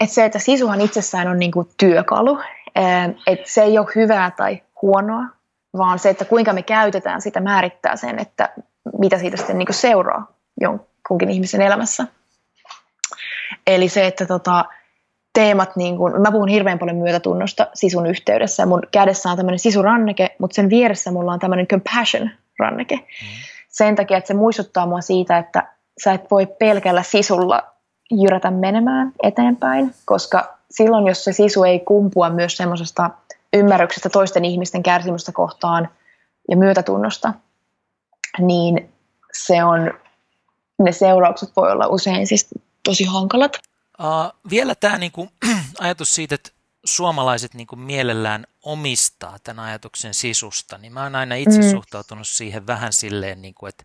[0.00, 2.38] että se, että sisuhan itsessään on niinku työkalu,
[3.26, 5.22] että se ei ole hyvää tai huonoa,
[5.78, 8.52] vaan se, että kuinka me käytetään sitä määrittää sen, että
[8.98, 12.06] mitä siitä sitten niinku seuraa jonkunkin ihmisen elämässä.
[13.66, 14.64] Eli se, että tota,
[15.32, 18.66] teemat, niin kun, mä puhun hirveän paljon myötätunnosta sisun yhteydessä.
[18.66, 22.96] Mun kädessä on tämmöinen sisuranneke, mutta sen vieressä mulla on tämmöinen compassion-ranneke.
[22.96, 23.04] Mm.
[23.68, 25.68] Sen takia, että se muistuttaa mua siitä, että
[26.04, 27.71] sä et voi pelkällä sisulla
[28.20, 33.10] jyrätä menemään eteenpäin, koska silloin, jos se sisu ei kumpua myös semmoisesta
[33.52, 35.88] ymmärryksestä toisten ihmisten kärsimystä kohtaan
[36.50, 37.34] ja myötätunnosta,
[38.38, 38.92] niin
[39.32, 39.92] se on,
[40.78, 42.46] ne seuraukset voi olla usein siis
[42.82, 43.58] tosi hankalat.
[43.98, 45.28] Uh, vielä tämä niinku,
[45.80, 46.50] ajatus siitä, että
[46.84, 51.70] suomalaiset niinku mielellään omistaa tämän ajatuksen sisusta, niin mä oon aina itse mm.
[51.70, 53.84] suhtautunut siihen vähän silleen, niinku, että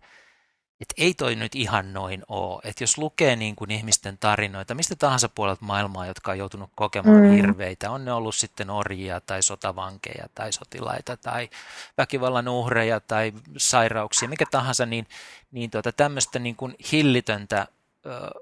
[0.81, 2.61] että ei toi nyt ihan noin ole.
[2.63, 7.21] Että jos lukee niin kuin ihmisten tarinoita, mistä tahansa puolelta maailmaa, jotka on joutunut kokemaan
[7.21, 7.31] mm.
[7.31, 11.49] hirveitä, on ne ollut sitten orjia tai sotavankeja tai sotilaita tai
[11.97, 15.07] väkivallan uhreja tai sairauksia, mikä tahansa, niin,
[15.51, 17.67] niin tuota, tämmöistä niin kuin hillitöntä
[18.05, 18.41] ö,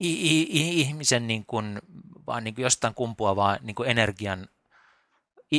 [0.00, 1.82] ihmisen niin kuin,
[2.26, 4.48] vaan niin kuin jostain kumpuavaa niin kuin energian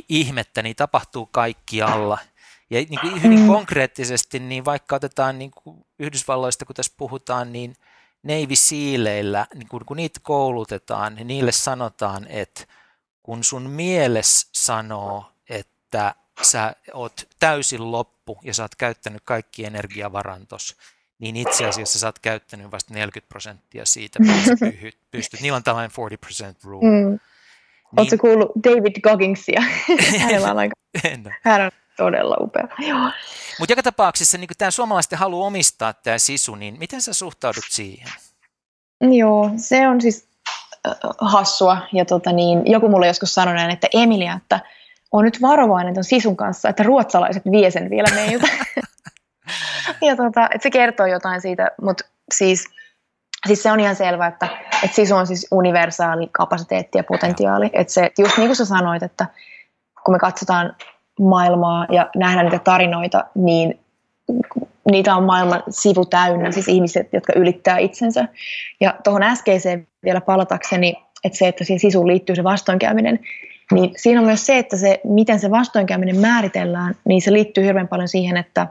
[0.10, 2.18] ihmettä, niin tapahtuu kaikkialla–
[2.72, 3.48] ja niin kuin hyvin mm.
[3.48, 7.76] konkreettisesti, niin vaikka otetaan niin kuin Yhdysvalloista, kun tässä puhutaan, niin
[8.24, 12.66] Navy Sealeillä, niin kun, kun niitä koulutetaan, niin niille sanotaan, että
[13.24, 20.78] kun sun mieles sanoo, että sä oot täysin loppu ja sä oot käyttänyt kaikki energiavarantos,
[21.20, 24.68] niin itse asiassa sä oot käyttänyt vasta 40 prosenttia siitä, mitä
[25.12, 25.42] pystyt.
[25.42, 26.92] Niillä on tällainen 40% rule.
[26.92, 27.10] Mm.
[27.10, 27.20] Niin,
[27.98, 29.62] Oletko kuullut David Goggingsia?
[30.20, 30.74] Hänellä on aika...
[31.44, 31.72] Hän on
[32.04, 32.68] todella upea.
[33.60, 38.08] Mutta joka tapauksessa niin tämä suomalaisten halu omistaa tämä sisu, niin miten sä suhtaudut siihen?
[39.02, 40.28] Joo, se on siis
[40.88, 41.78] äh, hassua.
[41.94, 44.60] Ja tota niin, joku mulle joskus sanoi näin, että Emilia, että
[45.12, 48.48] on nyt varovainen ton sisun kanssa, että ruotsalaiset vie sen vielä meiltä.
[50.08, 52.66] ja tota, että se kertoo jotain siitä, mutta siis,
[53.48, 54.48] siis se on ihan selvää, että,
[54.84, 57.70] että sisu on siis universaali kapasiteetti ja potentiaali.
[57.74, 59.26] Että se, just niin kuin sä sanoit, että
[60.06, 60.76] kun me katsotaan
[61.20, 63.80] maailmaa ja nähdä niitä tarinoita, niin
[64.92, 68.28] niitä on maailman sivu täynnä, siis ihmiset, jotka ylittää itsensä.
[68.80, 73.20] Ja tuohon äskeiseen vielä palatakseni, että se, että siihen sisuun liittyy se vastoinkäyminen,
[73.72, 77.88] niin siinä on myös se, että se, miten se vastoinkäyminen määritellään, niin se liittyy hirveän
[77.88, 78.68] paljon siihen, että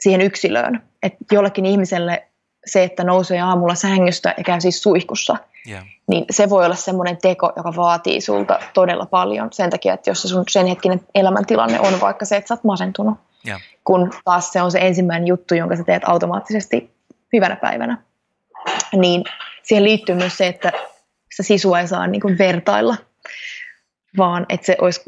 [0.00, 0.82] siihen yksilöön.
[1.02, 2.24] Että jollekin ihmiselle
[2.66, 5.36] se, että nousee aamulla sängystä ja käy siis suihkussa–
[5.68, 5.84] yeah.
[6.06, 10.22] niin se voi olla semmoinen teko, joka vaatii sulta todella paljon sen takia, että jos
[10.22, 13.60] se sun sen hetkinen elämäntilanne on vaikka se, että sä oot masentunut, yeah.
[13.84, 16.90] kun taas se on se ensimmäinen juttu, jonka sä teet automaattisesti
[17.32, 17.98] hyvänä päivänä,
[18.92, 19.24] niin
[19.62, 20.72] siihen liittyy myös se, että
[21.30, 22.96] sitä sisua ei saa niin kuin vertailla,
[24.18, 25.02] vaan että se olisi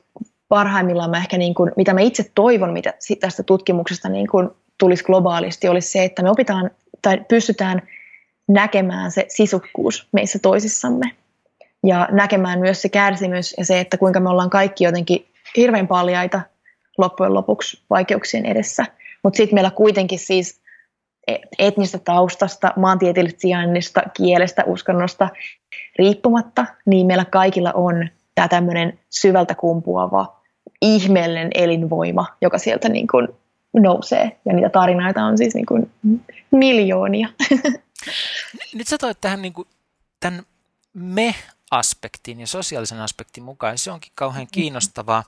[0.48, 5.04] parhaimmillaan mä ehkä niin kuin, mitä mä itse toivon, mitä tästä tutkimuksesta niin kuin tulisi
[5.04, 6.70] globaalisti, olisi se, että me opitaan
[7.02, 7.82] tai pystytään–
[8.48, 11.10] näkemään se sisukkuus meissä toisissamme
[11.86, 15.26] ja näkemään myös se kärsimys ja se, että kuinka me ollaan kaikki jotenkin
[15.56, 16.40] hirveän paljaita
[16.98, 18.84] loppujen lopuksi vaikeuksien edessä.
[19.22, 20.60] Mutta sitten meillä kuitenkin siis
[21.58, 25.28] etnistä taustasta, maantieteellisestä sijainnista, kielestä, uskonnosta
[25.98, 30.36] riippumatta, niin meillä kaikilla on tämä tämmöinen syvältä kumpuava
[30.82, 33.28] ihmeellinen elinvoima, joka sieltä niin kuin
[33.76, 34.36] nousee.
[34.44, 35.90] Ja niitä tarinoita on siis niin kuin
[36.50, 37.28] miljoonia.
[38.74, 39.68] Nyt sä toit tähän niin kuin,
[40.20, 40.46] tämän
[40.94, 43.78] me-aspektin ja sosiaalisen aspektin mukaan.
[43.78, 45.24] Se onkin kauhean kiinnostavaa.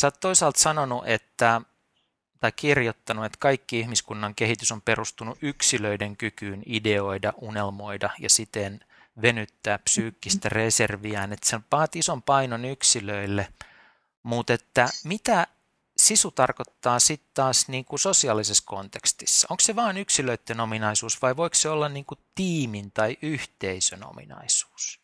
[0.00, 1.60] Sä oot toisaalta sanonut, että
[2.40, 8.80] tai kirjoittanut, että kaikki ihmiskunnan kehitys on perustunut yksilöiden kykyyn ideoida, unelmoida ja siten
[9.22, 13.48] venyttää psyykkistä reserviään, että se vaatii ison painon yksilöille,
[14.22, 15.46] mutta että mitä
[16.06, 19.46] sisu tarkoittaa sitten taas niin kuin sosiaalisessa kontekstissa?
[19.50, 25.00] Onko se vain yksilöiden ominaisuus vai voiko se olla niin kuin tiimin tai yhteisön ominaisuus?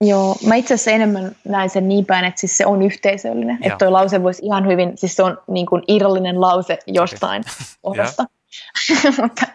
[0.00, 3.58] Joo, mä itse asiassa enemmän näin sen niin päin, että siis se on yhteisöllinen.
[3.60, 3.66] Joo.
[3.66, 7.42] Että toi lause voisi ihan hyvin, siis se on niin kuin irrallinen lause jostain
[7.82, 8.24] osasta.
[9.22, 9.46] mutta,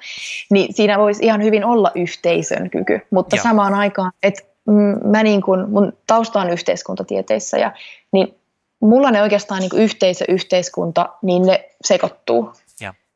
[0.51, 3.43] niin siinä voisi ihan hyvin olla yhteisön kyky, mutta Joo.
[3.43, 4.41] samaan aikaan, että
[5.03, 7.71] mä niin kuin, mun tausta on yhteiskuntatieteissä ja
[8.11, 8.40] niin
[8.82, 12.53] mulla ne oikeastaan niin kuin yhteisö, yhteiskunta, niin ne sekoittuu.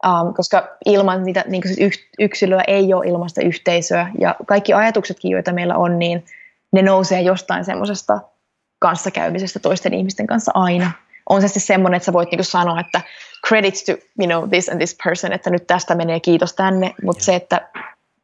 [0.05, 4.11] Um, koska ilman niitä niin kuin siis yksilöä ei ole ilmasta yhteisöä.
[4.19, 6.25] Ja kaikki ajatuksetkin, joita meillä on, niin
[6.71, 8.19] ne nousee jostain semmoisesta
[8.79, 10.91] kanssakäymisestä toisten ihmisten kanssa aina.
[11.29, 13.01] On se sitten semmoinen, että sä voit niinku sanoa, että
[13.47, 17.23] credits to you know, this and this person, että nyt tästä menee kiitos tänne, mutta
[17.23, 17.69] se, että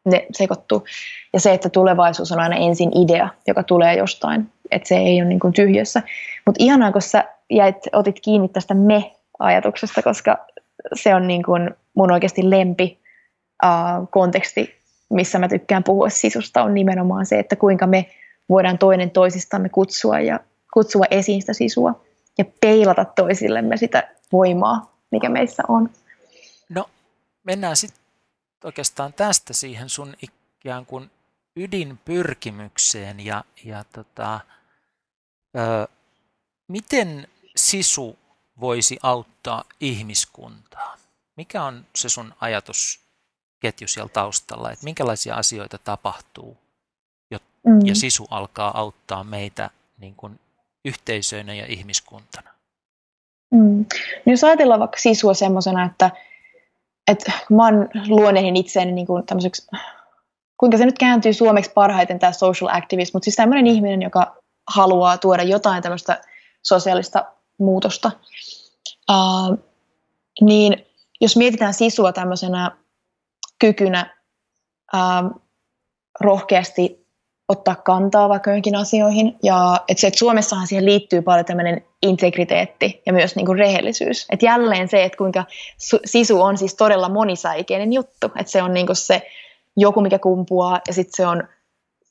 [0.05, 0.85] ne sekoittuu.
[1.33, 5.29] Ja se, että tulevaisuus on aina ensin idea, joka tulee jostain, että se ei ole
[5.29, 6.01] niin kuin tyhjössä.
[6.45, 10.37] Mutta ihanaa, kun sä jäit, otit kiinni tästä me-ajatuksesta, koska
[10.93, 12.99] se on niin kuin mun oikeasti lempi
[13.63, 14.75] uh, konteksti,
[15.09, 18.09] missä mä tykkään puhua sisusta, on nimenomaan se, että kuinka me
[18.49, 20.39] voidaan toinen toisistamme kutsua ja
[20.73, 22.01] kutsua esiin sitä sisua
[22.37, 25.89] ja peilata toisillemme sitä voimaa, mikä meissä on.
[26.69, 26.89] No,
[27.43, 28.01] mennään sitten
[28.63, 31.11] oikeastaan tästä siihen sun ikään kuin
[31.55, 34.39] ydinpyrkimykseen ja, ja tota,
[35.57, 35.87] ö,
[36.71, 38.19] miten sisu
[38.59, 40.97] voisi auttaa ihmiskuntaa?
[41.37, 46.57] Mikä on se sun ajatusketju siellä taustalla, että minkälaisia asioita tapahtuu
[47.65, 47.79] mm.
[47.85, 49.69] ja sisu alkaa auttaa meitä
[49.99, 50.39] niin kuin
[50.85, 52.49] yhteisöinä ja ihmiskuntana?
[53.51, 53.85] Mm.
[54.25, 56.11] No jos ajatellaan vaikka sisua semmoisena, että
[57.07, 59.67] että mä oon luonnehdin itseäni niin kuin tämmöiseksi,
[60.57, 64.37] kuinka se nyt kääntyy suomeksi parhaiten tämä social activist, mutta siis tämmöinen ihminen, joka
[64.69, 66.21] haluaa tuoda jotain tämmöistä
[66.63, 67.25] sosiaalista
[67.57, 68.11] muutosta.
[69.09, 69.57] Uh,
[70.41, 70.85] niin
[71.21, 72.71] jos mietitään sisua tämmöisenä
[73.59, 74.15] kykynä
[74.93, 75.41] uh,
[76.19, 77.01] rohkeasti
[77.51, 79.37] ottaa kantaa vaikka johonkin asioihin.
[79.43, 84.25] Ja että se, että Suomessahan siihen liittyy paljon tämmöinen integriteetti ja myös niin kuin rehellisyys.
[84.31, 85.45] Että jälleen se, että kuinka
[86.05, 88.27] sisu on siis todella monisäikeinen juttu.
[88.27, 89.21] Että se on niin kuin se
[89.77, 91.43] joku, mikä kumpuaa ja sitten se on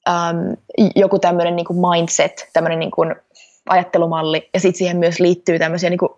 [0.08, 0.56] äm,
[0.96, 3.14] joku tämmöinen niin kuin mindset, tämmöinen niin kuin
[3.70, 4.48] ajattelumalli.
[4.54, 6.12] Ja sitten siihen myös liittyy tämmöisiä niin kuin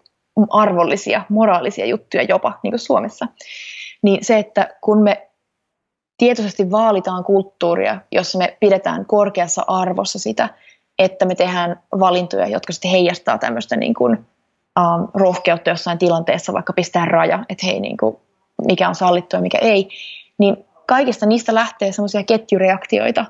[0.50, 3.26] arvollisia, moraalisia juttuja jopa niin kuin Suomessa.
[4.02, 5.28] Niin se, että kun me
[6.18, 10.48] tietoisesti vaalitaan kulttuuria, jossa me pidetään korkeassa arvossa sitä,
[10.98, 14.26] että me tehdään valintoja, jotka sitten heijastaa tämmöistä niin kuin,
[14.80, 18.16] um, rohkeutta jossain tilanteessa, vaikka pistää raja, että hei, niin kuin,
[18.66, 19.88] mikä on sallittua ja mikä ei,
[20.38, 23.24] niin kaikista niistä lähtee semmoisia ketjureaktioita,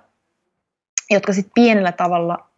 [1.11, 2.52] jotka sitten pienellä tavalla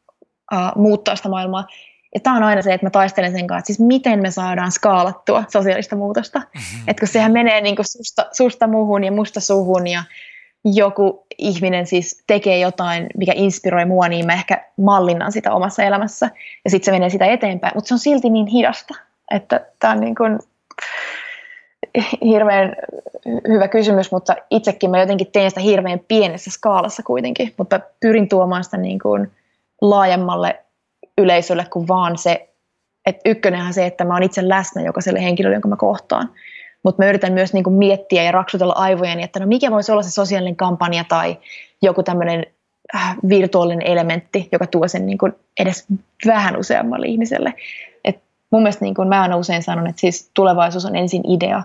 [0.54, 1.66] uh, muuttaa sitä maailmaa.
[2.14, 4.72] Ja tämä on aina se, että mä taistelen sen kanssa, että siis miten me saadaan
[4.72, 6.38] skaalattua sosiaalista muutosta.
[6.38, 6.88] Mm-hmm.
[6.88, 10.02] Että kun sehän menee niin kuin susta, susta muuhun ja musta suhun ja
[10.64, 16.30] joku ihminen siis tekee jotain, mikä inspiroi mua, niin mä ehkä mallinnan sitä omassa elämässä
[16.64, 17.72] ja sitten se menee sitä eteenpäin.
[17.74, 18.94] Mutta se on silti niin hidasta,
[19.30, 20.38] että tämä on niin kuin
[22.24, 22.76] hirveän
[23.48, 28.64] hyvä kysymys, mutta itsekin mä jotenkin teen sitä hirveän pienessä skaalassa kuitenkin, mutta pyrin tuomaan
[28.64, 29.30] sitä niin kuin
[29.90, 30.64] laajemmalle
[31.18, 32.48] yleisölle kuin vaan se,
[33.06, 36.30] että ykkönenhän se, että mä oon itse läsnä jokaiselle henkilölle, jonka mä kohtaan.
[36.82, 40.02] Mutta mä yritän myös niin kuin miettiä ja raksutella aivojeni, että no mikä voisi olla
[40.02, 41.36] se sosiaalinen kampanja tai
[41.82, 42.46] joku tämmöinen
[42.94, 45.86] äh, virtuaalinen elementti, joka tuo sen niin kuin edes
[46.26, 47.54] vähän useammalle ihmiselle.
[48.04, 51.62] Et mun mielestä niin kuin mä aina usein sanon, että siis tulevaisuus on ensin idea.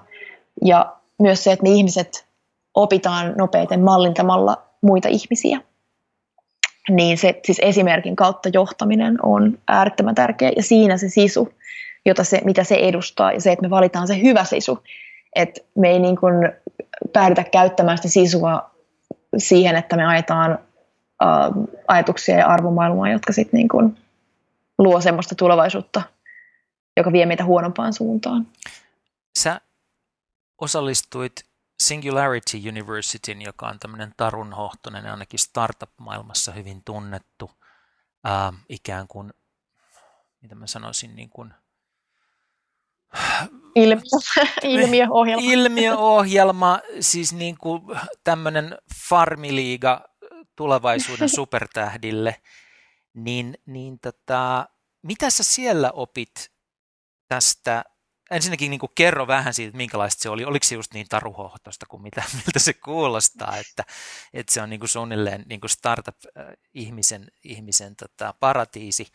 [0.65, 2.27] Ja myös se, että me ihmiset
[2.75, 5.59] opitaan nopeiten mallintamalla muita ihmisiä
[6.89, 11.53] niin se siis esimerkin kautta johtaminen on äärettömän tärkeä ja siinä se sisu,
[12.05, 14.79] jota se, mitä se edustaa ja se, että me valitaan se hyvä sisu,
[15.35, 16.33] että me ei niin kuin
[17.13, 18.71] päädytä käyttämään sitä sisua
[19.37, 20.59] siihen, että me ajetaan
[21.23, 23.97] uh, ajatuksia ja arvomaailmaa, jotka sitten niin kuin
[24.77, 26.01] luo semmoista tulevaisuutta,
[26.97, 28.47] joka vie meitä huonompaan suuntaan.
[29.39, 29.61] Sä
[30.61, 31.48] osallistuit
[31.83, 37.51] Singularity Universityn, joka on tämmöinen tarunhohtoinen ja ainakin startup-maailmassa hyvin tunnettu
[38.23, 39.33] ää, ikään kuin,
[40.41, 41.53] mitä mä sanoisin, niin kuin,
[43.75, 44.01] Ilmiö,
[44.63, 45.43] ilmiöohjelma.
[45.53, 47.81] Ilmiöohjelma, siis niin kuin
[48.23, 48.77] tämmöinen
[49.09, 50.09] farmiliiga
[50.55, 52.41] tulevaisuuden supertähdille,
[53.13, 54.69] niin, niin tota,
[55.01, 56.51] mitä sä siellä opit
[57.27, 57.85] tästä
[58.31, 60.45] ensinnäkin niin kuin kerro vähän siitä, minkälaista se oli.
[60.45, 63.83] Oliko se just niin taruhohtoista kuin mitä, miltä se kuulostaa, että,
[64.33, 69.07] että se on niin kuin suunnilleen niin kuin startup-ihmisen ihmisen, tota, paratiisi.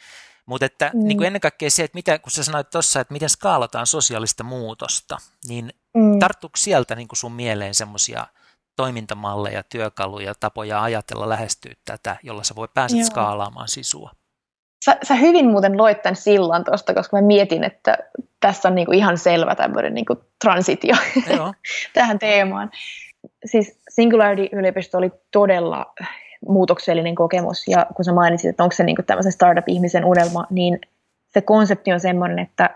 [0.47, 1.05] Mutta että mm.
[1.05, 4.45] niin kuin ennen kaikkea se, että mitä, kun sä sanoit tuossa, että miten skaalataan sosiaalista
[4.45, 6.19] muutosta, niin mm.
[6.19, 8.27] tarttuuko sieltä niin kuin sun mieleen semmoisia
[8.77, 13.07] toimintamalleja, työkaluja, tapoja ajatella, lähestyä tätä, jolla sä voi päästä Joo.
[13.07, 14.11] skaalaamaan sisua?
[14.85, 17.99] Sä, sä hyvin muuten loit tämän sillan tuosta, koska mä mietin, että
[18.41, 20.95] tässä on niinku ihan selvä tämmöinen niinku transitio
[21.95, 22.71] tähän teemaan.
[23.45, 25.95] Siis Singularity-yliopisto oli todella
[26.49, 30.81] muutoksellinen kokemus, ja kun sä mainitsit, että onko se niinku tämmöisen startup-ihmisen unelma, niin
[31.29, 32.71] se konsepti on semmoinen, että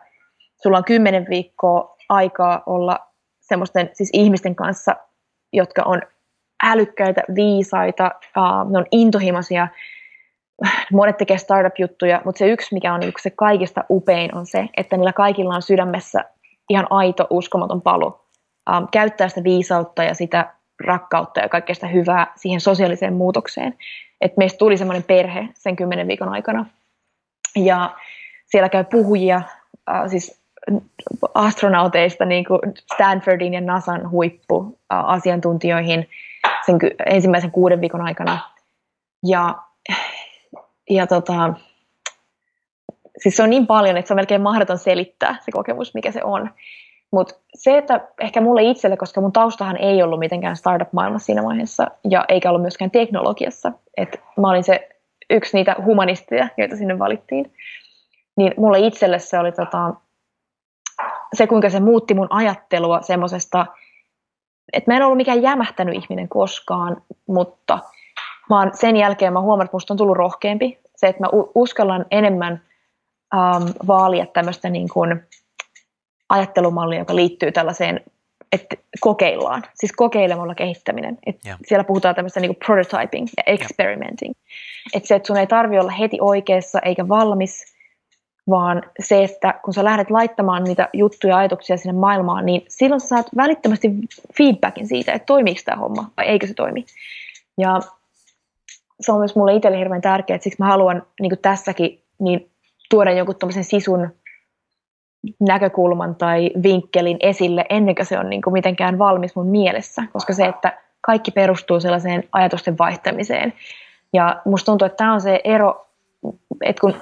[0.62, 2.98] sulla on kymmenen viikkoa aikaa olla
[3.40, 4.96] semmoisten siis ihmisten kanssa,
[5.52, 6.02] jotka on
[6.64, 9.68] älykkäitä, viisaita, uh, ne on intohimoisia,
[10.92, 15.12] monet tekee startup-juttuja, mutta se yksi, mikä on se kaikista upein, on se, että niillä
[15.12, 16.24] kaikilla on sydämessä
[16.70, 18.20] ihan aito, uskomaton palu.
[18.70, 20.52] Ähm, käyttää sitä viisautta ja sitä
[20.84, 23.74] rakkautta ja kaikkea sitä hyvää siihen sosiaaliseen muutokseen.
[24.20, 26.66] Et meistä tuli semmoinen perhe sen kymmenen viikon aikana.
[27.56, 27.94] Ja
[28.46, 29.42] siellä käy puhujia,
[29.90, 30.40] äh, siis
[31.34, 32.60] astronauteista niin kuin
[32.94, 36.08] Stanfordin ja NASAn huippu äh, asiantuntijoihin
[36.66, 38.38] sen ensimmäisen kuuden viikon aikana.
[39.26, 39.54] Ja
[40.90, 41.54] ja tota,
[43.18, 46.20] siis se on niin paljon, että se on melkein mahdoton selittää se kokemus, mikä se
[46.24, 46.50] on.
[47.12, 51.86] Mutta se, että ehkä mulle itselle, koska mun taustahan ei ollut mitenkään startup-maailmassa siinä vaiheessa,
[52.10, 54.88] ja eikä ollut myöskään teknologiassa, että mä olin se
[55.30, 57.52] yksi niitä humanisteja, joita sinne valittiin,
[58.36, 59.94] niin mulle itselle se oli tota,
[61.34, 63.66] se, kuinka se muutti mun ajattelua semmoisesta,
[64.72, 67.78] että mä en ollut mikään jämähtänyt ihminen koskaan, mutta–
[68.50, 70.78] mä oon, sen jälkeen mä huomannut, että musta on tullut rohkeampi.
[70.96, 72.62] Se, että mä uskallan enemmän
[73.34, 75.22] ähm, vaalia tämmöistä niin kuin
[76.28, 78.00] ajattelumallia, joka liittyy tällaiseen
[78.52, 81.18] että kokeillaan, siis kokeilemalla kehittäminen.
[81.26, 81.36] Et
[81.66, 84.34] siellä puhutaan tämmöistä niin prototyping ja experimenting.
[84.94, 87.64] Että se, että sun ei tarvi olla heti oikeassa eikä valmis,
[88.50, 93.00] vaan se, että kun sä lähdet laittamaan niitä juttuja ja ajatuksia sinne maailmaan, niin silloin
[93.00, 93.90] sä saat välittömästi
[94.38, 96.84] feedbackin siitä, että toimiiko tämä homma vai eikö se toimi.
[97.58, 97.80] Ja
[99.00, 102.50] se on myös mulle itselle hirveän tärkeää, että siksi mä haluan niin tässäkin niin
[102.90, 104.10] tuoda jonkun sisun
[105.40, 110.32] näkökulman tai vinkkelin esille ennen kuin se on niin kuin mitenkään valmis mun mielessä, koska
[110.32, 113.52] se, että kaikki perustuu sellaiseen ajatusten vaihtamiseen.
[114.12, 115.86] Ja musta tuntuu, että tämä on se ero,
[116.62, 116.94] että kun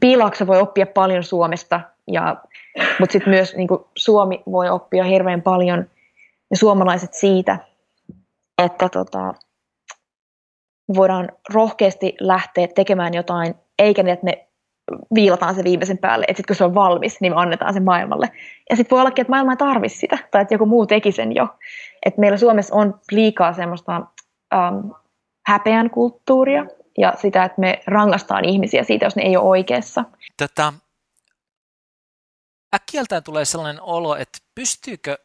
[0.00, 2.36] piilaaksa voi oppia paljon Suomesta, ja,
[3.00, 5.84] mutta sitten myös niin kuin Suomi voi oppia hirveän paljon
[6.50, 7.58] ja suomalaiset siitä,
[8.64, 9.34] että tota,
[10.94, 14.48] voidaan rohkeasti lähteä tekemään jotain, eikä niin, että me
[15.14, 18.30] viilataan se viimeisen päälle, että sitten kun se on valmis, niin me annetaan se maailmalle.
[18.70, 21.34] Ja sitten voi ollakin, että maailma ei tarvi sitä, tai että joku muu teki sen
[21.34, 21.48] jo.
[22.06, 23.96] Että meillä Suomessa on liikaa semmoista
[24.54, 24.94] um,
[25.46, 26.66] häpeän kulttuuria,
[26.98, 30.04] ja sitä, että me rangaistaan ihmisiä siitä, jos ne ei ole oikeassa.
[30.36, 30.72] Tätä,
[32.74, 35.18] äkkieltään tulee sellainen olo, että pystyykö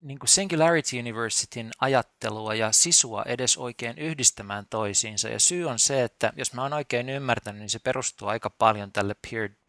[0.00, 5.28] niin kuin Singularity Universityn ajattelua ja sisua edes oikein yhdistämään toisiinsa.
[5.28, 8.92] Ja syy on se, että jos mä oon oikein ymmärtänyt, niin se perustuu aika paljon
[8.92, 9.16] tälle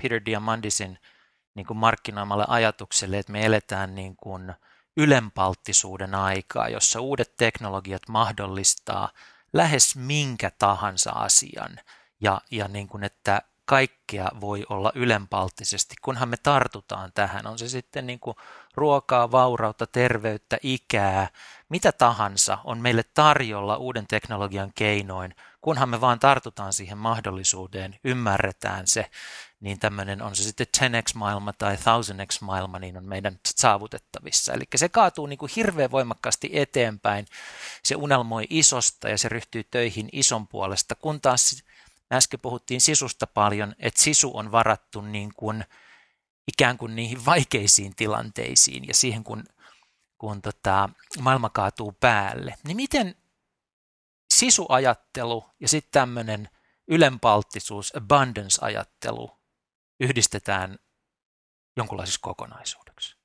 [0.01, 0.99] Peter Diamandisin
[1.55, 4.53] niin kuin markkinoimalle ajatukselle, että me eletään niin kuin
[4.97, 9.09] ylenpalttisuuden aikaa, jossa uudet teknologiat mahdollistaa
[9.53, 11.79] lähes minkä tahansa asian.
[12.21, 17.47] Ja, ja niin kuin, että kaikkea voi olla ylenpalttisesti, kunhan me tartutaan tähän.
[17.47, 18.37] On se sitten niin kuin
[18.77, 21.29] ruokaa, vaurautta, terveyttä, ikää,
[21.69, 28.87] mitä tahansa on meille tarjolla uuden teknologian keinoin, kunhan me vaan tartutaan siihen mahdollisuuteen, ymmärretään
[28.87, 29.09] se,
[29.59, 34.53] niin tämmöinen on se sitten 10x-maailma tai 1000x-maailma, niin on meidän saavutettavissa.
[34.53, 37.25] Eli se kaatuu niin kuin hirveän voimakkaasti eteenpäin,
[37.83, 41.63] se unelmoi isosta ja se ryhtyy töihin ison puolesta, kun taas
[42.11, 45.65] äsken puhuttiin sisusta paljon, että sisu on varattu niin kuin
[46.47, 49.43] ikään kuin niihin vaikeisiin tilanteisiin ja siihen, kun,
[50.17, 50.89] kun tota,
[51.21, 52.55] maailma kaatuu päälle.
[52.67, 53.15] Niin miten
[54.33, 56.49] sisuajattelu ja sitten tämmöinen
[56.87, 59.31] ylenpalttisuus, abundance-ajattelu
[59.99, 60.77] yhdistetään
[61.77, 63.17] jonkunlaisessa kokonaisuudeksi?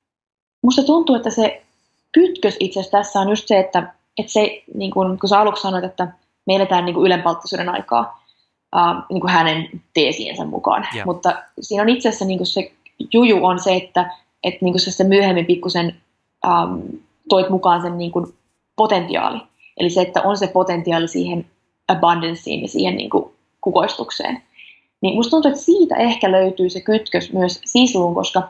[0.63, 1.65] Musta tuntuu, että se
[2.11, 5.61] kytkös itse asiassa tässä on just se, että, että se, niin kun, kun sä aluksi
[5.61, 6.07] sanoit, että
[6.47, 8.23] me eletään niin ylenpalttisuuden aikaa,
[8.75, 10.87] äh, niin kuin hänen teesiensä mukaan.
[10.93, 11.05] Yeah.
[11.05, 12.71] Mutta siinä on itse asiassa niin kuin se
[13.13, 14.11] juju on se, että,
[14.43, 15.95] että niin kuin se myöhemmin pikkusen
[16.45, 16.79] ähm,
[17.29, 18.11] toit mukaan sen niin
[18.75, 19.39] potentiaali.
[19.77, 21.45] Eli se, että on se potentiaali siihen
[21.87, 23.25] abundanceen ja siihen niin kuin
[23.61, 24.41] kukoistukseen.
[25.01, 28.49] Niin musta tuntuu, että siitä ehkä löytyy se kytkös myös sisuun, koska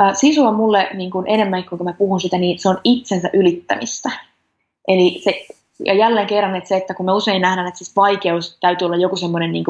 [0.00, 3.30] äh, sisu on mulle niin kuin enemmän, kun mä puhun sitä, niin se on itsensä
[3.32, 4.10] ylittämistä.
[4.88, 5.46] Eli se
[5.84, 8.96] ja jälleen kerran, että se, että kun me usein nähdään, että siis vaikeus täytyy olla
[8.96, 9.64] joku semmoinen niin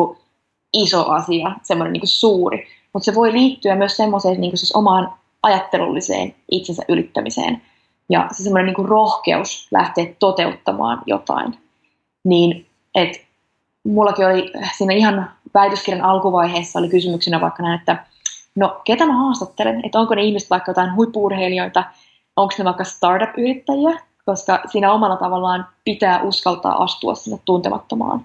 [0.73, 5.13] iso asia, semmoinen niin suuri, mutta se voi liittyä myös semmoiseen niin siis omaan
[5.43, 7.63] ajattelulliseen itsensä ylittämiseen.
[8.09, 11.59] Ja se semmoinen niin rohkeus lähteä toteuttamaan jotain.
[12.25, 13.19] Niin, että
[13.85, 18.07] mullakin oli siinä ihan väitöskirjan alkuvaiheessa oli kysymyksenä vaikka näin, että
[18.55, 21.85] no ketä mä haastattelen, että onko ne ihmiset vaikka jotain huippuurheilijoita,
[22.37, 28.25] onko ne vaikka startup-yrittäjiä, koska siinä omalla tavallaan pitää uskaltaa astua sinne tuntemattomaan.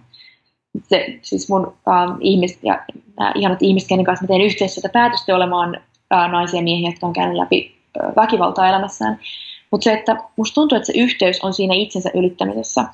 [0.83, 2.85] Se, siis mun ähm, ihmiset ja
[3.19, 5.77] nämä ihanat ihmiset, kenen kanssa mä teen yhteistyötä, päätöstä olemaan
[6.13, 9.19] äh, naisia ja miehiä, jotka on käynyt läpi äh, väkivaltaa elämässään.
[9.71, 12.85] Mutta se, että musta tuntuu, että se yhteys on siinä itsensä ylittämisessä.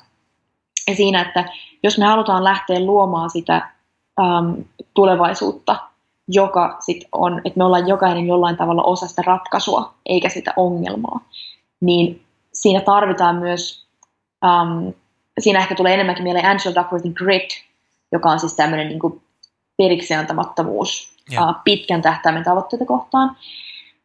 [0.88, 1.44] Ja siinä, että
[1.82, 3.70] jos me halutaan lähteä luomaan sitä
[4.20, 4.60] ähm,
[4.94, 5.76] tulevaisuutta,
[6.28, 11.20] joka sit on, että me ollaan jokainen jollain tavalla osa sitä ratkaisua, eikä sitä ongelmaa,
[11.80, 12.22] niin
[12.52, 13.86] siinä tarvitaan myös,
[14.44, 14.92] um,
[15.40, 17.64] siinä ehkä tulee enemmänkin mieleen Angela Duckworthin Grit,
[18.12, 19.22] joka on siis tämmöinen niin
[19.76, 21.48] periksi antamattomuus yeah.
[21.48, 23.36] uh, pitkän tähtäimen tavoitteita kohtaan.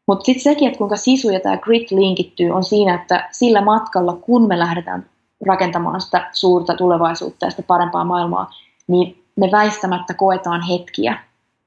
[0.08, 4.14] Mutta sitten sekin, että kuinka sisu ja tämä grit linkittyy, on siinä, että sillä matkalla,
[4.14, 5.10] kun me lähdetään
[5.46, 8.52] rakentamaan sitä suurta tulevaisuutta ja sitä parempaa maailmaa,
[8.88, 11.20] niin me väistämättä koetaan hetkiä,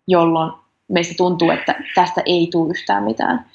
[0.06, 0.52] jolloin
[0.88, 3.46] meistä tuntuu, että tästä ei tule yhtään mitään.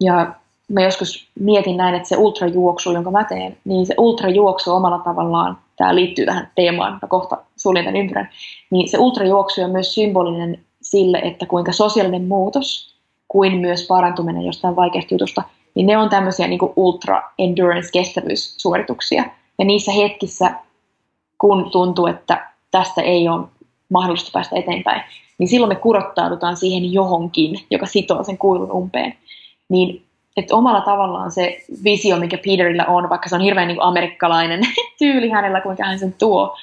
[0.00, 0.34] Ja
[0.70, 5.58] mä joskus mietin näin, että se ultrajuoksu, jonka mä teen, niin se ultrajuoksu omalla tavallaan,
[5.76, 8.28] tämä liittyy tähän teemaan, mä kohta suljen tämän ympyrän,
[8.70, 12.94] niin se ultrajuoksu on myös symbolinen sille, että kuinka sosiaalinen muutos
[13.28, 15.42] kuin myös parantuminen jostain vaikeasta jutusta,
[15.74, 19.24] niin ne on tämmöisiä niin kuin ultra endurance kestävyyssuorituksia.
[19.58, 20.50] Ja niissä hetkissä,
[21.38, 23.46] kun tuntuu, että tästä ei ole
[23.88, 25.02] mahdollista päästä eteenpäin,
[25.38, 29.14] niin silloin me kurottaudutaan siihen johonkin, joka sitoo sen kuilun umpeen.
[29.68, 30.02] Niin
[30.36, 34.60] että omalla tavallaan se visio, mikä Peterillä on, vaikka se on hirveän niin kuin amerikkalainen
[34.98, 36.56] tyyli hänellä, kuinka hän sen tuo,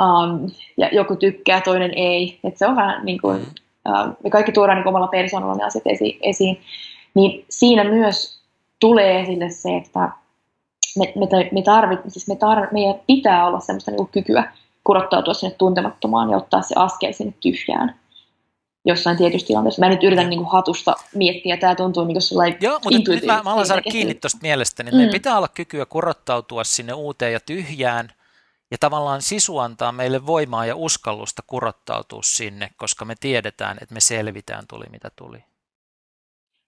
[0.00, 3.36] um, ja joku tykkää, toinen ei, että se on vähän niin kuin,
[3.88, 6.60] uh, me kaikki tuodaan niin omalla persoonalla ne asiat esi- esiin,
[7.14, 8.40] niin siinä myös
[8.80, 10.10] tulee esille se, että
[10.98, 14.52] me, me, me, tarvit, siis me tar, meidän pitää olla semmoista niin kykyä
[14.84, 17.94] kurottautua sinne tuntemattomaan ja ottaa se askel sinne tyhjään
[18.86, 19.80] jossain tietyssä tilanteessa.
[19.80, 23.42] Mä nyt yritän niin kuin hatusta miettiä, tämä tuntuu niin kuin Joo, mutta nyt mä,
[23.44, 24.90] mä alan saada kiinni tuosta mielestäni.
[24.90, 24.96] Mm.
[24.96, 28.08] Meidän pitää olla kykyä kurottautua sinne uuteen ja tyhjään,
[28.70, 34.00] ja tavallaan sisu antaa meille voimaa ja uskallusta kurottautua sinne, koska me tiedetään, että me
[34.00, 35.38] selvitään tuli mitä tuli.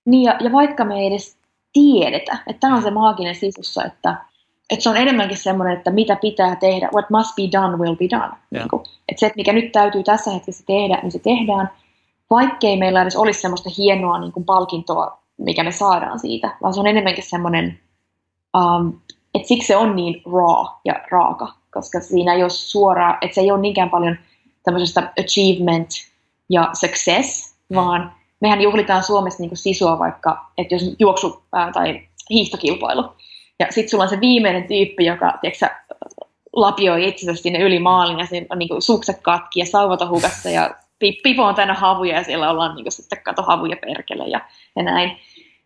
[0.04, 1.36] Niin, ja, ja vaikka me ei edes
[1.72, 4.16] tiedetä, että tämä on se maaginen sisussa, että,
[4.70, 8.06] että se on enemmänkin semmoinen, että mitä pitää tehdä, what must be done will be
[8.10, 8.32] done.
[8.50, 11.70] Niin kuin, että se, että mikä nyt täytyy tässä hetkessä tehdä, niin se tehdään,
[12.30, 16.80] vaikkei meillä edes olisi semmoista hienoa niin kuin palkintoa, mikä me saadaan siitä, vaan se
[16.80, 17.80] on enemmänkin semmoinen,
[18.56, 19.00] um,
[19.34, 23.40] että siksi se on niin raw ja raaka, koska siinä ei ole suoraa, että se
[23.40, 24.16] ei ole niinkään paljon
[24.62, 25.90] tämmöisestä achievement
[26.48, 27.76] ja success, mm.
[27.76, 33.04] vaan mehän juhlitaan Suomessa niin kuin sisua vaikka, että jos juoksu ää, tai hiihtokilpailu,
[33.58, 35.68] ja sitten sulla on se viimeinen tyyppi, joka tiedätkö,
[36.52, 40.50] lapioi itsensä sinne yli maalin ja siinä on niin kuin sukset katki ja sauvat hukassa
[40.50, 44.40] ja pipo on täynnä havuja ja siellä ollaan niin sitten kato havuja perkele ja,
[44.76, 45.18] ja näin.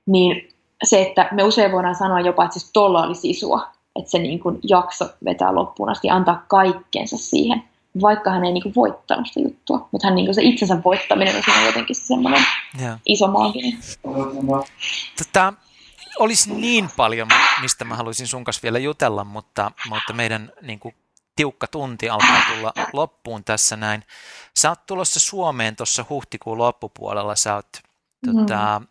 [0.06, 0.48] Niin
[0.84, 4.40] se, että me usein voidaan sanoa jopa, että siis tolla oli sisua, että se niin
[4.40, 7.62] kuin jakso vetää loppuun asti ja antaa kaikkensa siihen,
[8.02, 9.88] vaikka hän ei niin kuin voittanut sitä juttua.
[9.90, 12.44] Mutta hän niin kuin se itsensä voittaminen on siinä jotenkin se semmoinen
[12.80, 12.98] yeah.
[13.06, 13.78] iso maaginen.
[15.18, 15.52] Tota,
[16.18, 17.28] olisi niin paljon,
[17.60, 20.94] mistä mä haluaisin sun kanssa vielä jutella, mutta, mutta meidän niin kuin
[21.36, 24.04] tiukka tunti alkaa tulla loppuun tässä näin.
[24.56, 27.82] Sä oot tulossa Suomeen tuossa huhtikuun loppupuolella, sä oot
[28.26, 28.32] mm.
[28.32, 28.82] tota,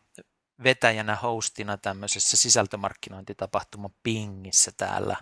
[0.63, 5.17] vetäjänä, hostina tämmöisessä sisältömarkkinointitapahtuma Pingissä täällä.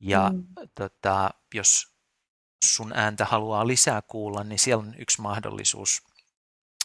[0.00, 0.44] Ja mm.
[0.74, 1.88] tota, jos
[2.64, 6.02] sun ääntä haluaa lisää kuulla, niin siellä on yksi mahdollisuus,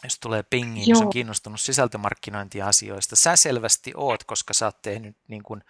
[0.04, 3.16] jos tulee pingiin, jos on kiinnostunut sisältömarkkinointiasioista.
[3.16, 5.62] Sä selvästi oot, koska sä oot tehnyt, niin kun,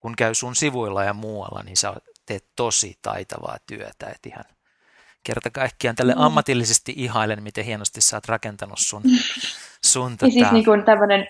[0.00, 1.92] kun käy sun sivuilla ja muualla, niin sä
[2.28, 4.44] teet tosi taitavaa työtä, et ihan
[5.24, 6.20] kerta kaikkiaan tälle mm.
[6.20, 9.02] ammatillisesti ihailen, miten hienosti sä oot rakentanut sun,
[9.92, 11.26] sun siis tota, niin kuin tämmöinen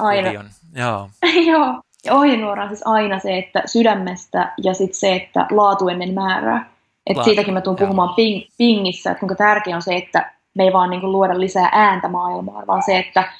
[0.00, 0.32] aina.
[0.74, 1.10] Joo.
[1.50, 1.80] Joo.
[2.04, 6.70] Ja ohjenuora on siis aina se, että sydämestä ja sitten se, että laatu ennen määrää.
[7.06, 10.64] Et laatu, siitäkin mä tuun puhumaan ping, pingissä, että kuinka tärkeää on se, että me
[10.64, 13.32] ei vaan niin kuin luoda lisää ääntä maailmaan, vaan se, että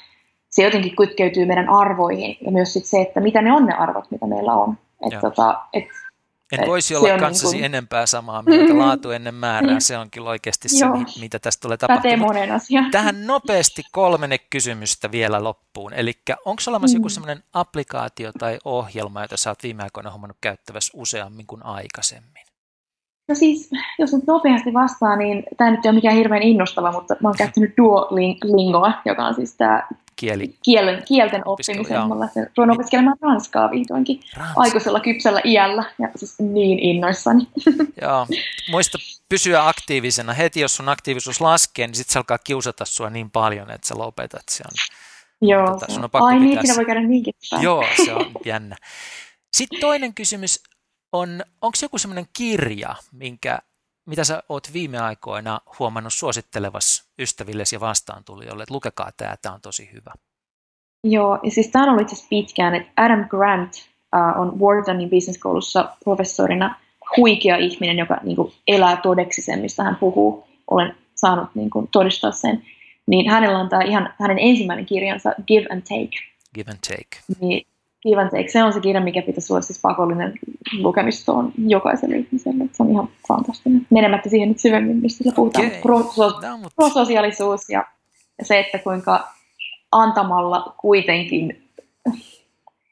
[0.49, 4.11] se jotenkin kytkeytyy meidän arvoihin ja myös sit se, että mitä ne on ne arvot,
[4.11, 4.77] mitä meillä on.
[5.07, 5.85] Et tota, et
[6.61, 7.65] en voisi olla kanssasi niin kuin...
[7.65, 8.77] enempää samaa mieltä.
[8.77, 10.85] Laatu ennen määrää, se on kyllä oikeasti se,
[11.19, 12.35] mitä tästä tulee tapahtumaan.
[12.91, 15.93] Tähän nopeasti kolmene kysymystä vielä loppuun.
[15.93, 16.13] Eli
[16.45, 16.99] onko olemassa mm.
[16.99, 22.45] joku sellainen applikaatio tai ohjelma, jota sä oot viime aikoina hommannut käyttävässä useammin kuin aikaisemmin?
[23.27, 27.15] No siis, jos nyt nopeasti vastaa, niin tämä nyt ei ole mikään hirveän innostava, mutta
[27.21, 30.55] mä oon käyttänyt Duolingoa, joka on siis tämä Kieli.
[30.63, 32.07] kielen, kielten oppimisen.
[32.07, 34.61] Mä ruon opiskelemaan ranskaa vihdoinkin Ranska.
[34.61, 37.47] aikuisella kypsellä iällä ja siis niin innoissani.
[38.01, 38.27] Joo.
[38.71, 38.97] Muista
[39.29, 40.33] pysyä aktiivisena.
[40.33, 43.95] Heti jos sun aktiivisuus laskee, niin sitten se alkaa kiusata sua niin paljon, että sä
[43.97, 44.43] lopetat.
[44.49, 44.71] Se on,
[45.49, 45.67] Joo.
[45.67, 47.63] Tota, sun on pakko Ai niin, siinä voi käydä niinkin päin.
[47.63, 48.75] Joo, se on jännä.
[49.53, 50.63] Sitten toinen kysymys
[51.11, 53.59] on, onko joku semmoinen kirja, minkä
[54.05, 59.61] mitä sä oot viime aikoina huomannut suosittelevas ystävillesi ja vastaantulijoille, että lukekaa tämä, tämä on
[59.61, 60.13] tosi hyvä?
[61.03, 63.73] Joo, ja siis tämä on ollut itse asiassa pitkään, että Adam Grant
[64.15, 65.39] uh, on Whartonin business
[66.03, 66.75] professorina
[67.17, 70.47] huikea ihminen, joka niin kuin, elää todeksi sen, mistä hän puhuu.
[70.67, 72.63] Olen saanut niin kuin, todistaa sen.
[73.07, 76.17] Niin hänellä on tämä ihan hänen ensimmäinen kirjansa Give and Take.
[76.55, 77.37] Give and Take.
[77.41, 77.67] Niin
[78.31, 80.33] Take, se on se kirja, mikä pitäisi olla siis pakollinen
[80.79, 82.65] lukemistoon jokaiselle ihmiselle.
[82.71, 83.87] Se on ihan fantastinen.
[83.89, 85.65] Menemättä siihen nyt syvemmin, mistä se puhutaan.
[85.65, 85.79] Okay.
[85.79, 87.85] Proso- no, prososiaalisuus ja
[88.43, 89.27] se, että kuinka
[89.91, 91.69] antamalla kuitenkin,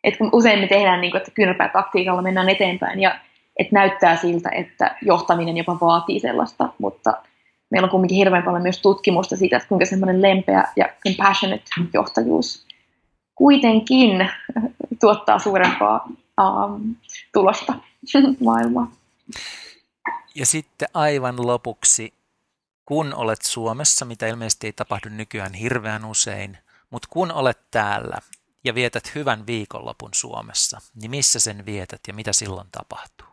[0.04, 3.20] että kun usein me tehdään niin kuin, että kynärpää taktiikalla mennään eteenpäin ja
[3.60, 7.14] että näyttää siltä, että johtaminen jopa vaatii sellaista, mutta
[7.70, 12.66] meillä on kuitenkin hirveän paljon myös tutkimusta siitä, että kuinka semmoinen lempeä ja compassionate johtajuus
[13.36, 14.30] kuitenkin
[15.00, 16.08] tuottaa suurempaa
[16.42, 16.96] um,
[17.34, 17.74] tulosta
[18.46, 18.92] maailmaan.
[20.36, 22.14] Ja sitten aivan lopuksi,
[22.86, 26.58] kun olet Suomessa, mitä ilmeisesti ei tapahdu nykyään hirveän usein,
[26.90, 28.18] mutta kun olet täällä
[28.64, 33.28] ja vietät hyvän viikonlopun Suomessa, niin missä sen vietät ja mitä silloin tapahtuu?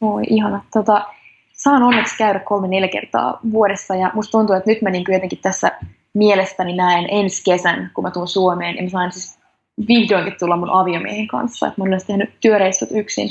[0.00, 0.64] Oi, ihana.
[0.72, 1.06] Tota,
[1.52, 5.38] saan onneksi käydä kolme neljä kertaa vuodessa ja musta tuntuu, että nyt mä niin jotenkin
[5.38, 5.78] tässä
[6.14, 9.38] mielestäni näen ensi kesän, kun mä tuun Suomeen, ja mä sain siis
[9.88, 13.28] vihdoinkin tulla mun aviomiehen kanssa, että mä olen tehnyt työreissut yksin.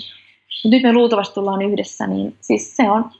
[0.63, 3.11] Mutta nyt me luultavasti tullaan yhdessä, niin siis se on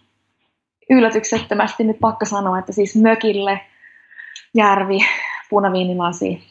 [0.90, 3.62] yllätyksettömästi nyt pakko sanoa, että siis mökille,
[4.54, 5.00] järvi,
[5.50, 6.44] punaviinilasi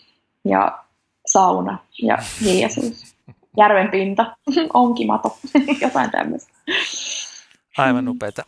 [0.45, 0.79] ja
[1.27, 3.17] sauna ja hiljaisuus.
[3.57, 4.37] Järven pinta,
[4.75, 5.39] onkimato,
[5.83, 6.53] jotain tämmöistä.
[7.79, 8.43] Aivan upeita.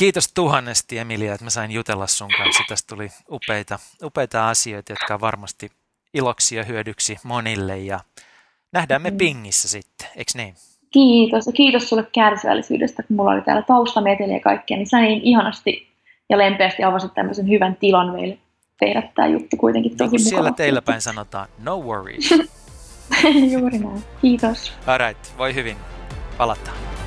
[0.00, 2.62] Kiitos tuhannesti Emilia, että mä sain jutella sun kanssa.
[2.68, 5.70] Tästä tuli upeita, upeita asioita, jotka on varmasti
[6.14, 7.78] iloksi ja hyödyksi monille.
[7.78, 8.00] Ja
[8.72, 9.16] nähdään me mm.
[9.16, 10.54] pingissä sitten, eikö niin?
[10.90, 11.46] Kiitos.
[11.46, 15.88] Ja kiitos sulle kärsivällisyydestä, kun mulla oli täällä taustameteliä ja kaikkea, niin sä niin ihanasti
[16.28, 18.38] ja lempeästi avasit tämmöisen hyvän tilan meille
[18.78, 22.30] tehdä tämä juttu kuitenkin tosi niin siellä teillä päin sanotaan, no worries.
[23.52, 24.04] Juuri näin.
[24.20, 24.72] Kiitos.
[24.86, 25.76] Alright, voi hyvin.
[26.38, 26.99] Palataan.